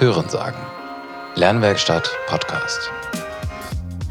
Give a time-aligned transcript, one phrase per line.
[0.00, 0.60] Hörensagen.
[1.34, 2.88] Lernwerkstatt Podcast.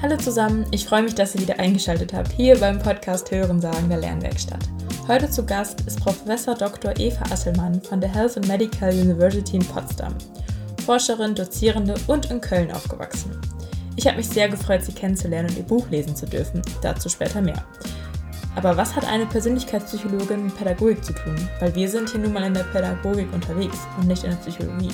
[0.01, 3.99] Hallo zusammen, ich freue mich, dass ihr wieder eingeschaltet habt hier beim Podcast Hörensagen der
[3.99, 4.59] Lernwerkstatt.
[5.07, 6.93] Heute zu Gast ist Professor Dr.
[6.99, 10.13] Eva Asselmann von der Health and Medical University in Potsdam.
[10.85, 13.39] Forscherin, Dozierende und in Köln aufgewachsen.
[13.95, 16.61] Ich habe mich sehr gefreut, sie kennenzulernen und ihr Buch lesen zu dürfen.
[16.81, 17.63] Dazu später mehr.
[18.57, 21.37] Aber was hat eine Persönlichkeitspsychologin mit Pädagogik zu tun?
[21.61, 24.91] Weil wir sind hier nun mal in der Pädagogik unterwegs und nicht in der Psychologie.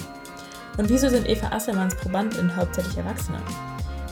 [0.78, 3.38] Und wieso sind Eva Asselmanns Probandin hauptsächlich Erwachsene?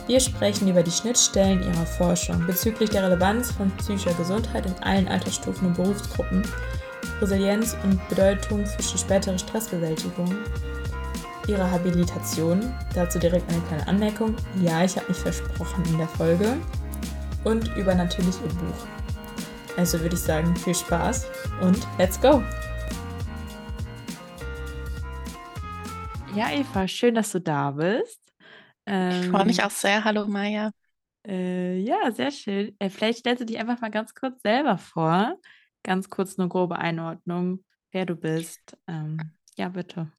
[0.06, 5.08] Wir sprechen über die Schnittstellen ihrer Forschung bezüglich der Relevanz von psychischer Gesundheit in allen
[5.08, 6.42] Altersstufen und Berufsgruppen,
[7.20, 10.34] Resilienz und Bedeutung für die spätere Stressbewältigung,
[11.46, 16.56] ihre Habilitation, dazu direkt eine kleine Anmerkung, ja, ich habe mich versprochen in der Folge,
[17.44, 18.86] und über natürlich ihr Buch.
[19.76, 21.26] Also würde ich sagen, viel Spaß
[21.60, 22.42] und let's go!
[26.34, 28.32] Ja, Eva, schön, dass du da bist.
[29.08, 30.02] Ich freue mich Ähm, auch sehr.
[30.04, 30.72] Hallo Maja.
[31.26, 32.74] äh, ja, sehr schön.
[32.78, 35.38] Äh, vielleicht stellst du dich einfach mal ganz kurz selber vor.
[35.82, 38.76] Ganz kurz eine grobe Einordnung, wer du bist.
[38.88, 40.12] Ähm, ja, bitte.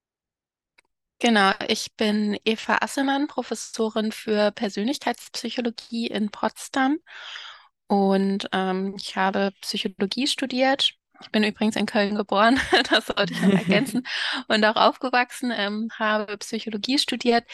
[1.19, 6.99] Genau, ich bin Eva Asselmann, Professorin für Persönlichkeitspsychologie in Potsdam
[7.87, 10.93] und ähm, ich habe Psychologie studiert.
[11.23, 14.05] Ich bin übrigens in Köln geboren, das sollte ich noch ergänzen,
[14.47, 17.45] und auch aufgewachsen, ähm, habe Psychologie studiert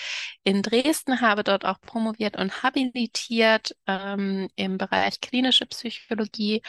[0.43, 6.61] in Dresden, habe dort auch promoviert und habilitiert ähm, im Bereich klinische Psychologie.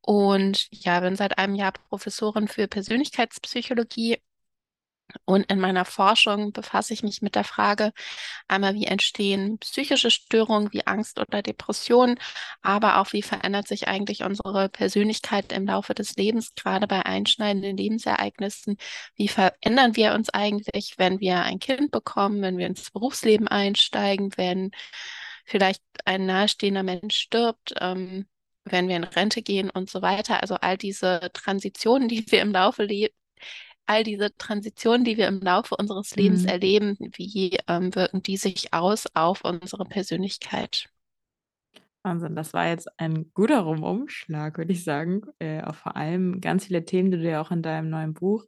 [0.00, 4.18] Und ja, bin seit einem Jahr Professorin für Persönlichkeitspsychologie
[5.24, 7.92] Und in meiner Forschung befasse ich mich mit der Frage,
[8.48, 12.18] einmal wie entstehen psychische Störungen wie Angst oder Depression,
[12.62, 17.76] aber auch wie verändert sich eigentlich unsere Persönlichkeit im Laufe des Lebens, gerade bei einschneidenden
[17.76, 18.76] Lebensereignissen.
[19.16, 24.32] Wie verändern wir uns eigentlich, wenn wir ein Kind bekommen, wenn wir ins Berufsleben einsteigen,
[24.36, 24.70] wenn
[25.44, 28.26] vielleicht ein nahestehender Mensch stirbt, ähm,
[28.64, 30.40] wenn wir in Rente gehen und so weiter.
[30.40, 33.10] Also all diese Transitionen, die wir im Laufe le
[33.86, 36.46] all diese Transitionen, die wir im Laufe unseres Lebens Mhm.
[36.46, 40.88] erleben, wie ähm, wirken die sich aus auf unsere Persönlichkeit?
[42.02, 45.22] Wahnsinn, das war jetzt ein guter Rundumschlag, würde ich sagen.
[45.38, 48.44] Äh, auch vor allem ganz viele Themen, die du ja auch in deinem neuen Buch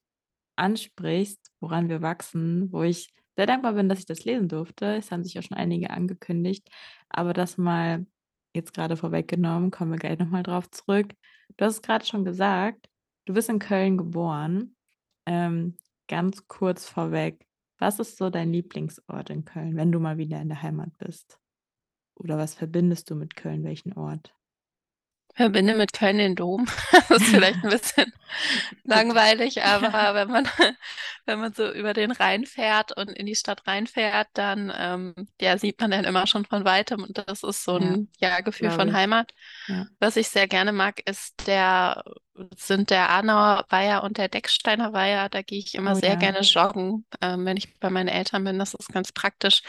[0.57, 4.97] ansprichst, woran wir wachsen, wo ich sehr dankbar bin, dass ich das lesen durfte.
[4.97, 6.69] Es haben sich ja schon einige angekündigt,
[7.09, 8.07] aber das mal
[8.55, 11.15] jetzt gerade vorweggenommen, kommen wir gleich nochmal drauf zurück.
[11.57, 12.89] Du hast es gerade schon gesagt,
[13.27, 14.77] du bist in Köln geboren.
[15.27, 15.77] Ähm,
[16.09, 17.47] ganz kurz vorweg,
[17.79, 21.39] was ist so dein Lieblingsort in Köln, wenn du mal wieder in der Heimat bist?
[22.15, 23.65] Oder was verbindest du mit Köln?
[23.65, 24.35] Welchen Ort?
[25.35, 26.67] Verbinde mit Köln den Dom.
[27.09, 28.13] Das ist vielleicht ein bisschen
[28.85, 30.49] langweilig, aber wenn man,
[31.27, 35.59] wenn man so über den Rhein fährt und in die Stadt reinfährt, dann ähm, ja,
[35.59, 38.71] sieht man dann immer schon von weitem und das ist so Ja, ein ja, Gefühl
[38.71, 38.95] glaube von ich.
[38.95, 39.33] Heimat.
[39.67, 39.87] Ja.
[40.01, 42.05] Was ich sehr gerne mag, ist der,
[42.57, 45.29] sind der Ahnauer Weiher und der Decksteiner Weiher.
[45.29, 46.17] Da gehe ich immer Oh sehr ja.
[46.17, 48.59] gerne joggen, ähm, wenn ich bei meinen Eltern bin.
[48.59, 49.63] Das ist ganz praktisch.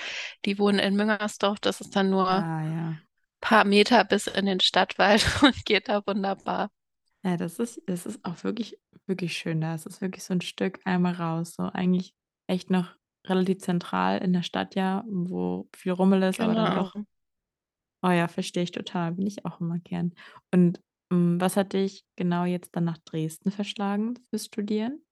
[0.45, 1.59] Die wohnen in Müngersdorf.
[1.59, 3.04] Das ist dann nur Ah ja.
[3.45, 6.71] Paar Meter bis in den Stadtwald und geht da wunderbar.
[7.23, 9.75] Ja, das ist, das ist auch wirklich, wirklich schön da.
[9.75, 11.53] Es ist wirklich so ein Stück einmal raus.
[11.53, 12.15] So eigentlich
[12.47, 12.95] echt noch
[13.27, 16.83] relativ zentral in der Stadt ja, wo viel Rummel ist, aber dann Genau.
[16.83, 16.95] doch,
[18.03, 19.11] oh ja, verstehe ich total.
[19.13, 20.13] Bin ich auch immer gern.
[20.51, 20.79] Und
[21.11, 25.04] mm, was hat dich genau jetzt dann nach Dresden verschlagen fürs Studieren?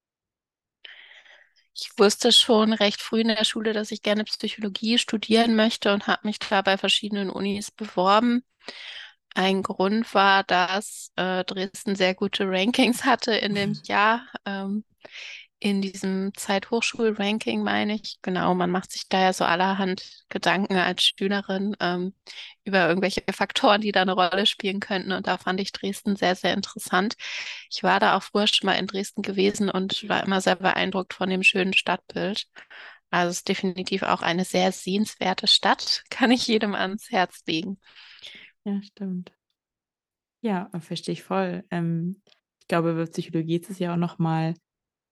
[1.76, 6.08] Ich wusste schon recht früh in der Schule, dass ich gerne Psychologie studieren möchte und
[6.08, 8.44] habe mich da bei verschiedenen Unis beworben.
[9.36, 14.28] Ein Grund war, dass äh, Dresden sehr gute Rankings hatte in dem Jahr.
[14.46, 14.84] Ähm,
[15.64, 18.18] in diesem Zeithochschul-Ranking meine ich.
[18.22, 22.14] Genau, man macht sich da ja so allerhand Gedanken als Schülerin ähm,
[22.66, 25.14] über irgendwelche Faktoren, die da eine Rolle spielen könnten.
[25.14, 27.16] Und da fand ich Dresden sehr, sehr interessant.
[27.72, 31.14] Ich war da auch früher schon mal in Dresden gewesen und war immer sehr beeindruckt
[31.14, 32.46] von dem schönen Stadtbild.
[33.10, 37.80] Also es ist definitiv auch eine sehr sehenswerte Stadt, kann ich jedem ans Herz legen.
[38.66, 39.32] Ja, stimmt.
[40.42, 41.64] Ja, verstehe ich voll.
[41.72, 42.22] Ähm,
[42.60, 44.56] ich glaube, bei Psychologie ist es ja auch noch mal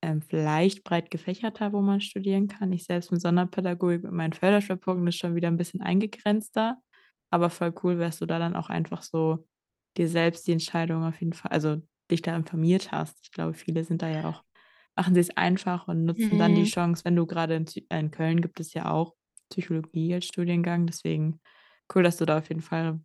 [0.01, 2.71] ähm, vielleicht breit gefächerter, wo man studieren kann.
[2.73, 6.77] Ich selbst mit Sonderpädagogik mit meinen Förderschwerpunkten ist schon wieder ein bisschen eingegrenzter,
[7.29, 9.47] aber voll cool, wärst du da dann auch einfach so
[9.97, 13.19] dir selbst die Entscheidung auf jeden Fall, also dich da informiert hast.
[13.23, 14.43] Ich glaube, viele sind da ja auch,
[14.95, 16.65] machen sie es einfach und nutzen dann die Mhm.
[16.65, 19.15] Chance, wenn du gerade in, äh, in Köln gibt es ja auch
[19.49, 21.39] Psychologie als Studiengang, deswegen
[21.93, 23.01] cool, dass du da auf jeden Fall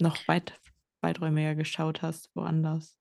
[0.00, 0.60] noch weit
[1.02, 2.98] weiträumiger geschaut hast, woanders.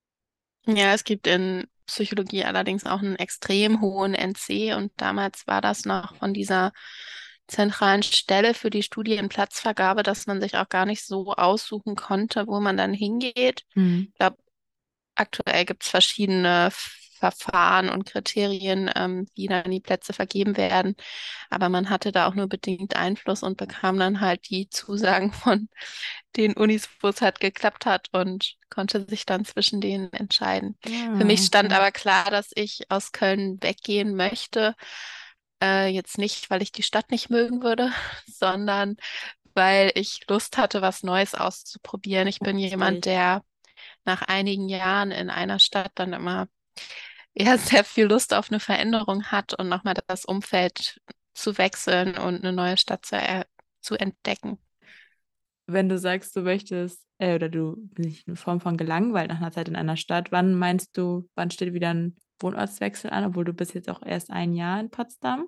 [0.67, 5.85] Ja, es gibt in Psychologie allerdings auch einen extrem hohen NC und damals war das
[5.85, 6.71] noch von dieser
[7.47, 12.59] zentralen Stelle für die Studienplatzvergabe, dass man sich auch gar nicht so aussuchen konnte, wo
[12.59, 13.63] man dann hingeht.
[13.75, 14.07] Mhm.
[14.11, 14.37] Ich glaube,
[15.15, 16.71] aktuell gibt es verschiedene
[17.31, 20.95] Verfahren und Kriterien, ähm, wie dann die Plätze vergeben werden.
[21.49, 25.69] Aber man hatte da auch nur bedingt Einfluss und bekam dann halt die Zusagen von
[26.35, 30.77] den Unis, wo es halt geklappt hat und konnte sich dann zwischen denen entscheiden.
[30.85, 34.75] Ja, Für mich stand aber klar, dass ich aus Köln weggehen möchte.
[35.61, 37.91] Äh, jetzt nicht, weil ich die Stadt nicht mögen würde,
[38.27, 38.97] sondern
[39.53, 42.27] weil ich Lust hatte, was Neues auszuprobieren.
[42.27, 43.43] Ich bin jemand, der
[44.05, 46.47] nach einigen Jahren in einer Stadt dann immer
[47.35, 51.01] eher sehr viel Lust auf eine Veränderung hat und nochmal das Umfeld
[51.35, 53.47] zu wechseln und eine neue Stadt zu, er
[53.81, 54.59] zu entdecken.
[55.67, 59.51] Wenn du sagst, du möchtest, äh, oder du bist in Form von gelangweilt nach einer
[59.51, 63.53] Zeit in einer Stadt, wann meinst du, wann steht wieder ein Wohnortswechsel an, obwohl du
[63.53, 65.47] bist jetzt auch erst ein Jahr in Potsdam?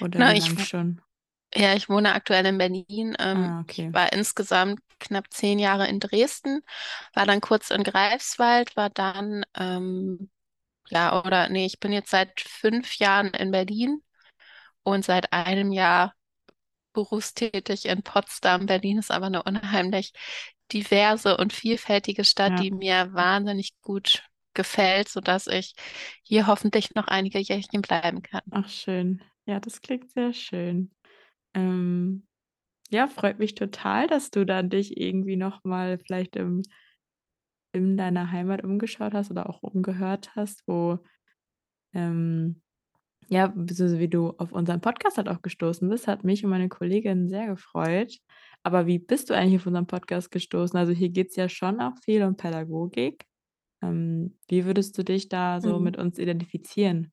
[0.00, 1.00] Oder Na, ich, schon?
[1.54, 3.16] ja, ich wohne aktuell in Berlin.
[3.18, 3.92] Ähm, Ah, ich okay.
[3.92, 6.62] war insgesamt knapp zehn Jahre in Dresden,
[7.14, 10.30] war dann kurz in Greifswald, war dann, ähm,
[10.90, 14.02] ja, oder nee, ich bin jetzt seit fünf Jahren in Berlin
[14.84, 16.14] und seit einem Jahr
[16.92, 18.66] berufstätig in Potsdam.
[18.66, 20.12] Berlin ist aber eine unheimlich
[20.72, 22.60] diverse und vielfältige Stadt, Ja.
[22.60, 24.24] die mir wahnsinnig gut
[24.54, 25.74] gefällt, sodass ich
[26.22, 28.42] hier hoffentlich noch einige Jährchen bleiben kann.
[28.50, 29.22] Ach, schön.
[29.46, 30.90] Ja, das klingt sehr schön.
[31.54, 32.26] Ähm,
[32.90, 36.62] ja, freut mich total, dass du dann dich irgendwie noch mal vielleicht im
[37.76, 40.98] in deiner Heimat umgeschaut hast oder auch umgehört hast, wo,
[41.94, 42.62] ähm
[43.28, 47.28] ja, wie du auf unseren Podcast halt auch gestoßen bist, hat mich und meine Kollegin
[47.28, 48.18] sehr gefreut.
[48.64, 50.78] Aber wie bist du eigentlich auf unseren Podcast gestoßen?
[50.78, 53.24] Also, hier geht's ja schon auch viel um Pädagogik.
[53.82, 55.80] Ähm, wie würdest du dich da so Mhm.
[55.80, 57.12] mit uns identifizieren?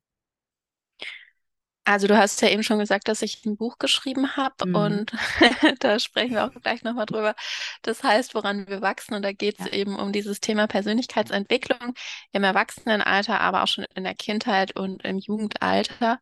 [1.86, 4.74] Also du hast ja eben schon gesagt, dass ich ein Buch geschrieben habe Mhm.
[4.74, 5.12] und
[5.80, 7.34] da sprechen wir auch gleich nochmal drüber.
[7.82, 9.72] Das heißt, woran wir wachsen und da geht es Ja.
[9.72, 11.94] eben um dieses Thema Persönlichkeitsentwicklung
[12.32, 16.20] im Erwachsenenalter, aber auch schon in der Kindheit und im Jugendalter.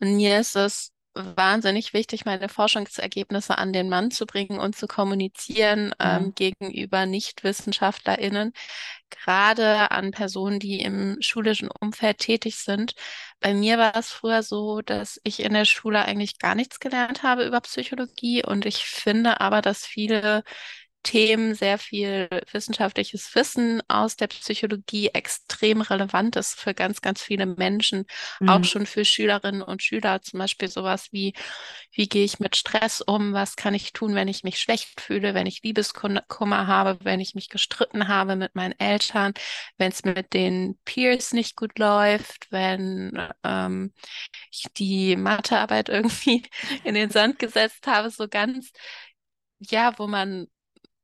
[0.00, 4.86] Und mir ist es wahnsinnig wichtig, meine Forschungsergebnisse an den Mann zu bringen und zu
[4.86, 6.16] kommunizieren Ja.
[6.16, 8.52] ähm, gegenüber NichtwissenschaftlerInnen,
[9.10, 12.94] gerade an Personen, die im schulischen Umfeld tätig sind.
[13.40, 17.22] Bei mir war es früher so, dass ich in der Schule eigentlich gar nichts gelernt
[17.22, 20.44] habe über Psychologie und ich finde aber, dass viele
[21.02, 27.46] Themen, sehr viel wissenschaftliches Wissen aus der Psychologie extrem relevant ist für ganz, ganz viele
[27.46, 28.04] Menschen,
[28.46, 28.64] auch Mhm.
[28.64, 30.22] schon für Schülerinnen und Schüler.
[30.22, 31.32] Zum Beispiel sowas wie,
[31.92, 33.32] wie gehe ich mit Stress um?
[33.32, 37.34] Was kann ich tun, wenn ich mich schlecht fühle, wenn ich Liebeskummer habe, wenn ich
[37.34, 39.32] mich gestritten habe mit meinen Eltern,
[39.78, 43.12] wenn es mit den Peers nicht gut läuft, wenn
[43.44, 43.92] ähm,
[44.52, 46.42] ich die Mathearbeit irgendwie
[46.84, 48.72] in den Sand gesetzt habe, so ganz,
[49.58, 50.48] ja, wo man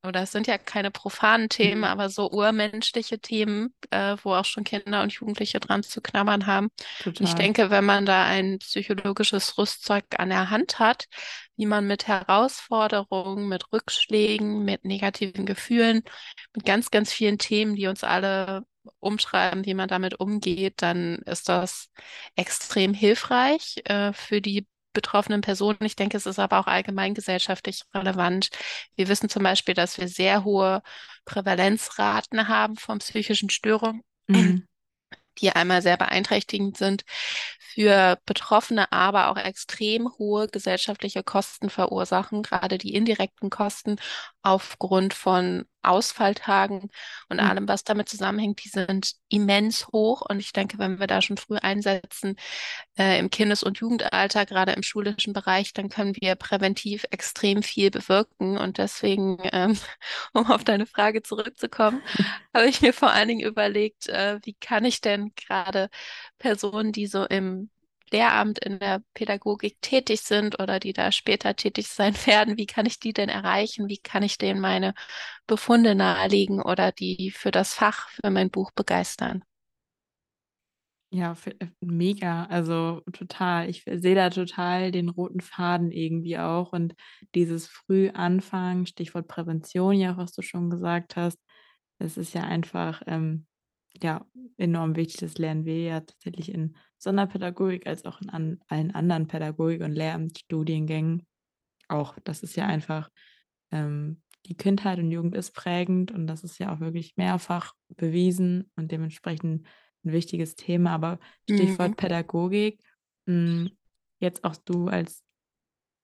[0.07, 1.83] oder es sind ja keine profanen Themen, Mhm.
[1.83, 6.69] aber so urmenschliche Themen, äh, wo auch schon Kinder und Jugendliche dran zu knabbern haben.
[7.19, 11.05] Und ich denke, wenn man da ein psychologisches Rüstzeug an der Hand hat,
[11.55, 16.03] wie man mit Herausforderungen, mit Rückschlägen, mit negativen Gefühlen,
[16.55, 18.63] mit ganz, ganz vielen Themen, die uns alle
[18.99, 21.89] umschreiben, wie man damit umgeht, dann ist das
[22.35, 24.65] extrem hilfreich, äh, für die
[24.97, 25.77] betroffenen Personen.
[25.83, 28.49] Ich denke, es ist aber auch allgemein gesellschaftlich relevant.
[28.95, 30.81] Wir wissen zum Beispiel, dass wir sehr hohe
[31.25, 34.67] Prävalenzraten haben von psychischen Störungen, Mhm.
[35.39, 37.03] die einmal sehr beeinträchtigend sind
[37.77, 43.97] für Betroffene, aber auch extrem hohe gesellschaftliche Kosten verursachen, gerade die indirekten Kosten
[44.41, 46.89] aufgrund von Ausfalltagen
[47.29, 47.45] und Mhm.
[47.45, 50.21] allem, was damit zusammenhängt, die sind immens hoch.
[50.27, 52.35] Und ich denke, wenn wir da schon früh einsetzen,
[52.97, 57.91] äh, im Kindes- und Jugendalter, gerade im schulischen Bereich, dann können wir präventiv extrem viel
[57.91, 58.57] bewirken.
[58.57, 59.77] Und deswegen, ähm,
[60.33, 62.03] um auf deine Frage zurückzukommen,
[62.53, 65.89] habe ich mir vor allen Dingen überlegt, äh, wie kann ich denn gerade
[66.39, 67.69] Personen, die so im
[68.11, 72.85] Lehramt in der Pädagogik tätig sind oder die da später tätig sein werden, wie kann
[72.85, 73.89] ich die denn erreichen?
[73.89, 74.93] Wie kann ich denen meine
[75.47, 79.43] Befunde nahelegen oder die für das Fach, für mein Buch begeistern?
[81.09, 83.69] Ja, äh, mega, also total.
[83.69, 86.95] Ich sehe da total den roten Faden irgendwie auch und
[87.33, 91.39] dieses früh anfangen, Stichwort Prävention ja, was du schon gesagt hast.
[91.99, 93.47] Es ist ja einfach, ähm,
[93.93, 94.25] ja,
[94.57, 95.17] enorm wichtig.
[95.21, 99.93] Das lernen wir ja tatsächlich in Sonderpädagogik als auch in an allen anderen Pädagogik und
[99.93, 101.25] Lehramtsstudiengängen
[101.89, 102.17] auch.
[102.23, 102.67] Das ist ja Mhm.
[102.67, 103.09] einfach,
[103.71, 108.71] ähm die Kindheit und Jugend ist prägend und das ist ja auch wirklich mehrfach bewiesen
[108.77, 109.67] und dementsprechend
[110.05, 110.91] ein wichtiges Thema.
[110.91, 111.97] Aber Stichwort Mhm.
[111.97, 112.81] Pädagogik,
[113.27, 113.71] mh,
[114.19, 115.23] jetzt auch du als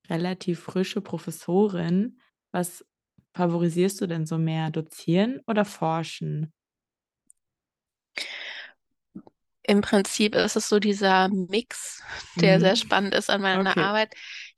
[0.10, 2.20] relativ frische Professorin,
[2.52, 2.86] was
[3.36, 6.54] favorisierst du denn so mehr, dozieren oder forschen?
[9.66, 12.02] Im Prinzip ist es so dieser Mix,
[12.42, 12.76] der sehr Mhm.
[12.76, 13.78] spannend ist an meiner Okay.
[13.78, 14.14] Arbeit.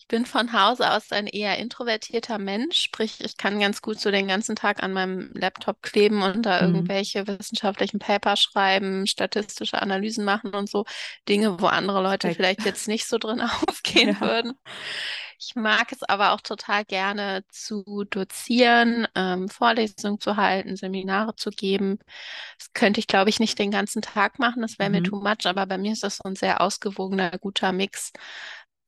[0.08, 4.12] Ich bin von Hause aus ein eher introvertierter Mensch, sprich, ich kann ganz gut so
[4.12, 6.66] den ganzen Tag an meinem Laptop kleben und da Mhm.
[6.68, 10.86] irgendwelche wissenschaftlichen Paper schreiben, statistische Analysen machen und so
[11.28, 14.22] Dinge, wo andere Leute vielleicht jetzt nicht so drin aufgehen Ja.
[14.22, 14.54] würden.
[15.40, 21.50] Ich mag es aber auch total gerne zu dozieren, ähm, Vorlesungen zu halten, Seminare zu
[21.50, 22.00] geben.
[22.60, 25.04] Das könnte ich, glaube ich, nicht den ganzen Tag machen, das wäre mir Mhm.
[25.04, 28.12] too much, aber bei mir ist das so ein sehr ausgewogener, guter Mix.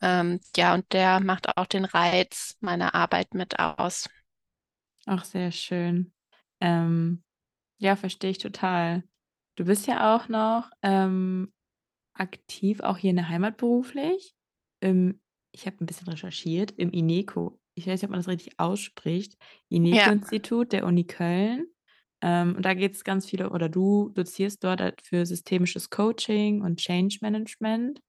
[0.02, 4.10] Ähm, ja, und der macht auch den Reiz meiner Arbeit mit aus.
[5.06, 6.14] Ach, sehr schön.
[6.60, 7.24] Ähm,
[7.78, 9.04] ja, verstehe ich total.
[9.56, 11.52] Du bist ja auch noch ähm,
[12.14, 14.36] aktiv, auch hier in der Heimat beruflich.
[14.80, 15.20] Im,
[15.52, 17.60] ich habe ein bisschen recherchiert, im INECO.
[17.74, 19.38] Ich weiß nicht, ob man das richtig ausspricht.
[19.70, 21.68] Ja, INECO-Institut der Uni Köln.
[22.22, 26.62] Ähm, und da geht es ganz viele, oder du dozierst dort halt für systemisches Coaching
[26.62, 28.02] und Change Management.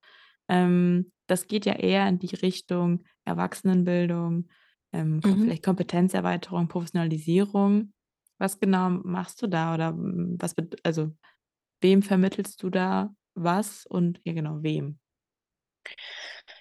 [0.49, 4.49] Ähm, das geht ja eher in die Richtung Erwachsenenbildung,
[4.93, 5.43] ähm, mhm.
[5.43, 7.93] vielleicht Kompetenzerweiterung, Professionalisierung.
[8.39, 11.13] Was genau machst du da oder, hm, was also,
[11.81, 14.99] wem vermittelst du da was und ja genau, wem?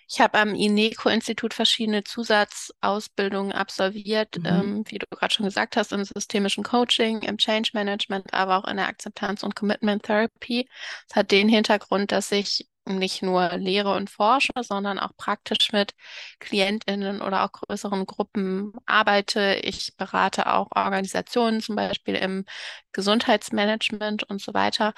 [0.10, 4.46] Ich habe am INECO-Institut verschiedene Zusatzausbildungen absolviert, Mhm.
[4.46, 8.68] ähm, wie du gerade schon gesagt hast, im systemischen Coaching, im Change Management, aber auch
[8.70, 10.70] in der Akzeptanz- und Commitment Therapy.
[11.10, 15.94] Es hat den Hintergrund, dass ich nicht nur lehre und forsche, sondern auch praktisch mit
[16.40, 19.56] KlientInnen oder auch größeren Gruppen arbeite.
[19.64, 22.46] Ich berate auch Organisationen, zum Beispiel im
[22.94, 24.94] Gesundheitsmanagement und so weiter.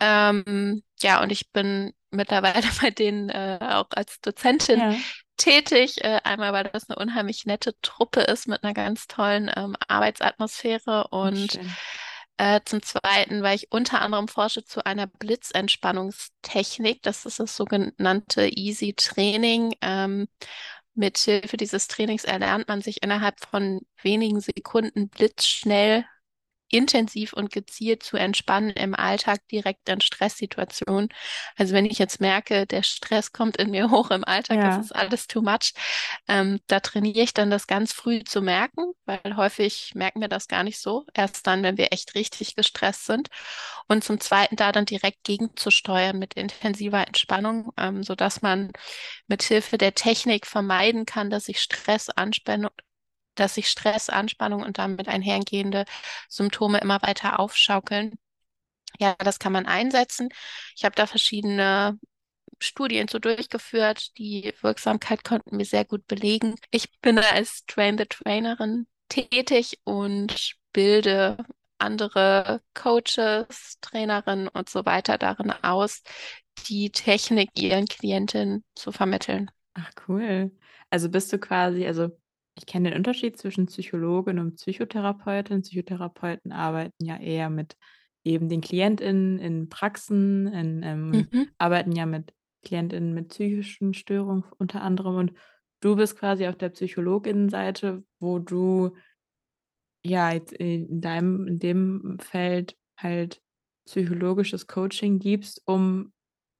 [0.00, 4.96] Ähm, ja, und ich bin mittlerweile bei denen äh, auch als Dozentin Ja.
[5.36, 6.02] tätig.
[6.04, 11.08] Äh, einmal, weil das eine unheimlich nette Truppe ist mit einer ganz tollen ähm, Arbeitsatmosphäre
[11.08, 11.76] und schön.
[12.36, 17.02] Äh, zum Zweiten, weil ich unter anderem forsche zu einer Blitzentspannungstechnik.
[17.02, 19.74] Das ist das sogenannte Easy Training.
[19.80, 20.28] Ähm,
[20.94, 26.04] Mithilfe dieses Trainings erlernt man sich innerhalb von wenigen Sekunden blitzschnell
[26.68, 31.08] intensiv und gezielt zu entspannen im Alltag direkt in Stresssituationen.
[31.56, 34.78] Also wenn ich jetzt merke, der Stress kommt in mir hoch im Alltag, das Ja.
[34.78, 35.72] ist alles too much,
[36.28, 40.48] ähm, da trainiere ich dann das ganz früh zu merken, weil häufig merken wir das
[40.48, 41.06] gar nicht so.
[41.14, 43.28] Erst dann, wenn wir echt richtig gestresst sind.
[43.88, 48.72] Und zum Zweiten da dann direkt gegenzusteuern mit intensiver Entspannung, ähm, sodass man
[49.26, 52.70] mit Hilfe der Technik vermeiden kann, dass sich Stress, Anspannung,
[53.34, 55.84] dass sich Stress, Anspannung und damit einhergehende
[56.28, 58.14] Symptome immer weiter aufschaukeln.
[58.98, 60.28] Ja, das kann man einsetzen.
[60.76, 61.98] Ich habe da verschiedene
[62.60, 64.16] Studien so durchgeführt.
[64.18, 66.54] Die Wirksamkeit konnten wir sehr gut belegen.
[66.70, 71.38] Ich bin da als Train-the-Trainerin tätig und bilde
[71.78, 76.02] andere Coaches, Trainerinnen und so weiter darin aus,
[76.68, 79.50] die Technik ihren Klientinnen zu vermitteln.
[79.74, 80.52] Ach cool.
[80.90, 82.10] Also bist du quasi also,
[82.56, 85.62] ich kenne den Unterschied zwischen Psychologin und Psychotherapeutin.
[85.62, 87.76] Psychotherapeuten arbeiten ja eher mit
[88.24, 91.54] eben den KlientInnen in Praxen, in, ähm Mhm.
[91.58, 92.34] arbeiten ja mit
[92.64, 95.16] KlientInnen mit psychischen Störungen unter anderem.
[95.16, 95.32] Und
[95.80, 98.94] du bist quasi auf der Psychologinnenseite, wo du
[100.04, 103.40] ja, jetzt in deinem in dem Feld halt
[103.86, 106.12] psychologisches Coaching gibst, um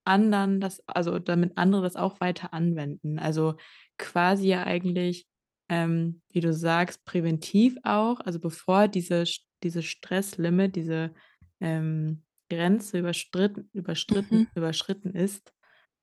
[0.05, 3.19] anderen das also, damit andere das auch weiter anwenden.
[3.19, 3.57] Also,
[3.99, 5.27] quasi ja eigentlich,
[5.68, 9.25] ähm, wie du sagst, präventiv auch, also, bevor diese
[9.62, 11.14] diese Stresslimit, diese,
[11.61, 14.47] ähm, Grenze überstritten überstritten Mhm.
[14.54, 15.54] überschritten ist,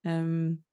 [0.04, 0.64] ähm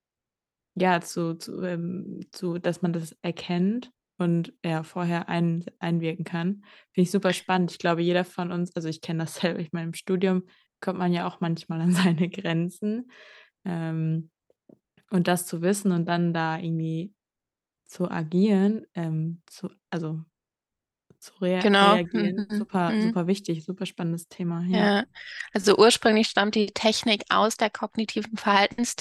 [0.76, 6.64] ja, zu zu, ähm zu dass man das erkennt und, ja, vorher ein einwirken kann.
[6.92, 7.71] Finde ich super spannend.
[7.73, 10.45] Ich glaube, jeder von uns also, ich kenne das selber, ich meine, im Studium
[10.80, 13.11] kommt man ja auch manchmal an seine Grenzen.
[13.64, 14.30] Ähm,
[15.11, 17.14] und das zu wissen und dann da irgendwie
[17.88, 20.25] zu agieren, ähm, zu also,
[21.21, 21.73] zu rea Genau.
[21.80, 22.47] reagieren, Mhm.
[22.50, 23.14] super, Mhm.
[23.14, 24.90] super wichtig, super spannendes Thema, ja.
[24.90, 25.04] Ja,
[25.54, 28.37] also ursprünglich stammt die Technik aus der kognitiven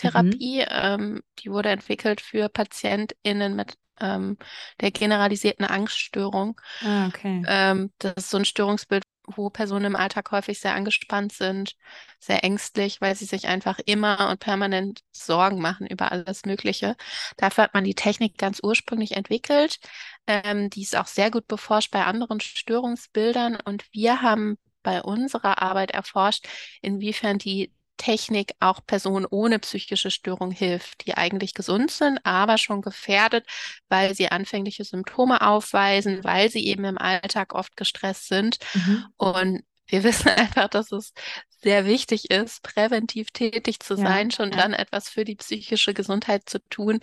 [0.03, 0.47] Mhm.
[0.47, 0.65] Verhaltenstherapie.
[0.69, 4.37] Ähm, die wurde entwickelt für PatientInnen mit ähm,
[4.79, 6.59] der generalisierten Angststörung.
[6.81, 7.47] Ah, okay.
[7.47, 11.75] Ähm, das ist so ein Störungsbild, wo Personen im Alltag häufig sehr angespannt sind,
[12.19, 16.95] sehr ängstlich, weil sie sich einfach immer und permanent Sorgen machen über alles Mögliche.
[17.37, 19.79] Dafür hat man die Technik ganz ursprünglich entwickelt.
[20.27, 25.61] Ähm, die ist auch sehr gut beforscht bei anderen Störungsbildern und wir haben bei unserer
[25.61, 26.47] Arbeit erforscht,
[26.81, 32.81] inwiefern die Technik auch Personen ohne psychische Störung hilft, die eigentlich gesund sind, aber schon
[32.81, 33.45] gefährdet,
[33.89, 38.57] weil sie anfängliche Symptome aufweisen, weil sie eben im Alltag oft gestresst sind.
[38.73, 39.05] Mhm.
[39.17, 41.13] Und wir wissen einfach, dass es
[41.61, 44.57] sehr wichtig ist, präventiv tätig zu sein, ja, schon ja.
[44.57, 46.99] dann etwas für die psychische Gesundheit zu tun,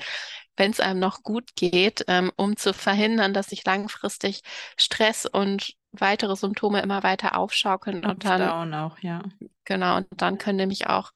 [0.56, 4.42] wenn es einem noch gut geht, ähm, um zu verhindern, dass sich langfristig
[4.76, 9.22] Stress und weitere Symptome immer weiter aufschaukeln und dann auch, ja.
[9.64, 11.12] Genau, und dann können nämlich auch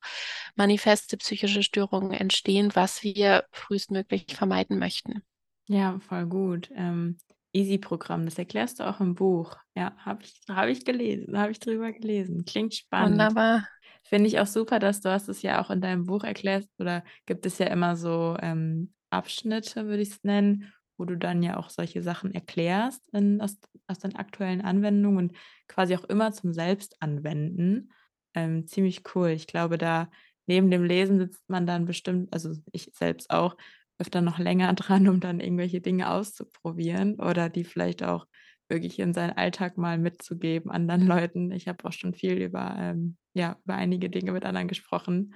[0.55, 5.23] manifeste psychische Störungen entstehen, was wir frühestmöglich vermeiden möchten.
[5.67, 6.71] Ja, voll gut.
[6.75, 7.19] Ähm,
[7.53, 9.57] Easy-Programm, das erklärst du auch im Buch.
[9.75, 12.45] Ja, habe ich, hab ich gelesen, habe ich drüber gelesen.
[12.45, 13.13] Klingt spannend.
[13.13, 13.69] Wunderbar.
[14.05, 17.05] Finde ich auch super, dass du hast es ja auch in deinem Buch erklärst oder
[17.27, 21.57] gibt es ja immer so ähm, Abschnitte, würde ich es nennen, wo du dann ja
[21.57, 25.37] auch solche Sachen erklärst in, aus, aus den aktuellen Anwendungen und
[25.69, 27.93] quasi auch immer zum Selbstanwenden.
[28.35, 29.29] Ähm, ziemlich cool.
[29.31, 30.11] Ich glaube, da
[30.47, 33.57] neben dem Lesen sitzt man dann bestimmt, also ich selbst auch,
[33.99, 38.27] öfter noch länger dran, um dann irgendwelche Dinge auszuprobieren oder die vielleicht auch
[38.69, 41.53] wirklich in seinen Alltag mal mitzugeben anderen Leuten.
[41.53, 45.35] Ich habe auch schon viel über, ähm, ja, über einige Dinge mit anderen gesprochen.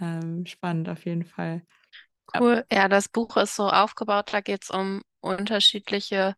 [0.00, 1.62] Ähm, spannend auf jeden Fall.
[2.36, 2.64] Cool.
[2.72, 6.36] Ja, das Buch ist so aufgebaut, da geht es um unterschiedliche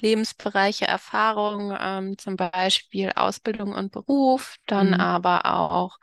[0.00, 4.94] Lebensbereiche, Erfahrungen, ähm, zum Beispiel Ausbildung und Beruf, dann mhm.
[4.94, 5.98] aber auch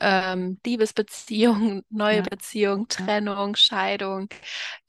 [0.00, 2.22] ähm, Liebesbeziehungen, neue ja.
[2.22, 4.28] Beziehungen, Trennung, Scheidung,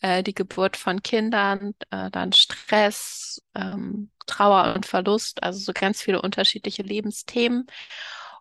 [0.02, 6.02] äh, die Geburt von Kindern, äh, dann Stress, ähm, Trauer und Verlust, also so ganz
[6.02, 7.68] viele unterschiedliche Lebensthemen.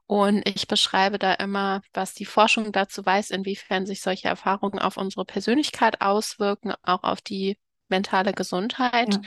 [0.06, 4.96] Und ich beschreibe da immer, was die Forschung dazu weiß, inwiefern sich solche Erfahrungen auf
[4.96, 9.14] unsere Persönlichkeit auswirken, auch auf die mentale Gesundheit.
[9.14, 9.20] Ja.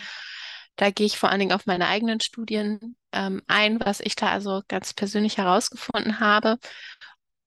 [0.75, 4.29] Da gehe ich vor allen Dingen auf meine eigenen Studien ähm, ein, was ich da
[4.29, 6.57] also ganz persönlich herausgefunden habe.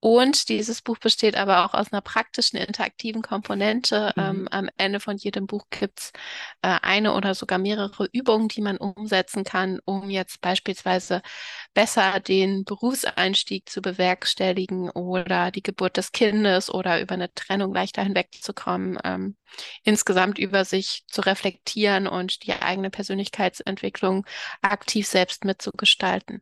[0.01, 4.13] Und dieses Buch besteht aber auch aus einer praktischen, interaktiven Komponente.
[4.17, 4.23] Mhm.
[4.23, 6.13] Ähm, am Ende von jedem Buch gibt es
[6.63, 11.21] äh, eine oder sogar mehrere Übungen, die man umsetzen kann, um jetzt beispielsweise
[11.75, 18.03] besser den Berufseinstieg zu bewerkstelligen oder die Geburt des Kindes oder über eine Trennung leichter
[18.05, 19.37] hinwegzukommen, ähm,
[19.83, 24.27] insgesamt über sich zu reflektieren und die eigene Persönlichkeitsentwicklung
[24.63, 26.41] aktiv selbst mitzugestalten.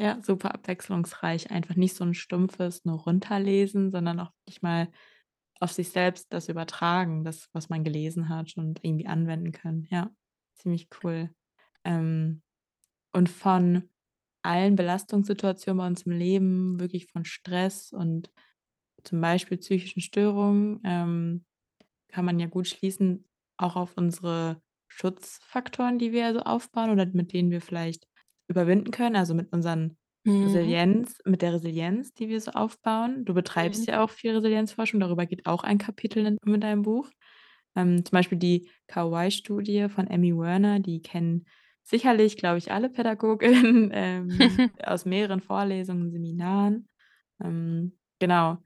[0.00, 1.50] Ja, super abwechslungsreich.
[1.50, 4.88] Einfach nicht so ein stumpfes nur runterlesen, sondern auch wirklich mal
[5.60, 9.88] auf sich selbst das übertragen, das, was man gelesen hat und irgendwie anwenden können.
[9.90, 10.10] Ja,
[10.54, 11.30] ziemlich cool.
[11.84, 12.42] Ähm,
[13.12, 13.90] und von
[14.42, 18.30] allen Belastungssituationen bei uns im Leben, wirklich von Stress und
[19.04, 21.44] zum Beispiel psychischen Störungen, ähm,
[22.08, 23.26] kann man ja gut schließen,
[23.58, 28.07] auch auf unsere Schutzfaktoren, die wir so aufbauen oder mit denen wir vielleicht
[28.48, 30.78] überwinden können, also mit unseren Mhm.
[30.84, 33.24] Resilienz mit der Resilienz, die wir so aufbauen.
[33.24, 33.88] Du betreibst Mhm.
[33.88, 37.10] ja auch viel Resilienzforschung, darüber geht auch ein Kapitel in in deinem Buch.
[37.76, 41.46] Ähm, zum Beispiel die KY-Studie von Emmy Werner, die kennen
[41.84, 46.88] sicherlich, glaube ich, alle Pädagoginnen, ähm, aus mehreren Vorlesungen, Seminaren.
[47.42, 48.58] Ähm, genau.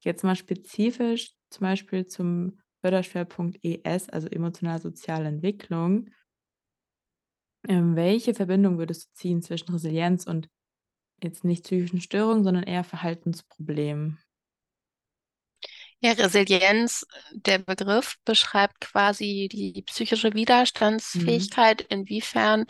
[0.00, 6.08] Jetzt mal spezifisch zum Beispiel zum Förderschwerpunkt ES, also emotional-soziale Entwicklung.
[7.68, 10.48] Ähm, welche Verbindung würdest du ziehen zwischen Resilienz und
[11.22, 14.18] jetzt nicht psychischen Störungen, sondern eher Verhaltensproblemen?
[16.00, 20.32] Ja, Resilienz, der Begriff beschreibt quasi die psychische
[21.14, 21.50] Mhm.
[21.54, 21.82] Widerstandsfähigkeit.
[21.82, 22.66] Inwiefern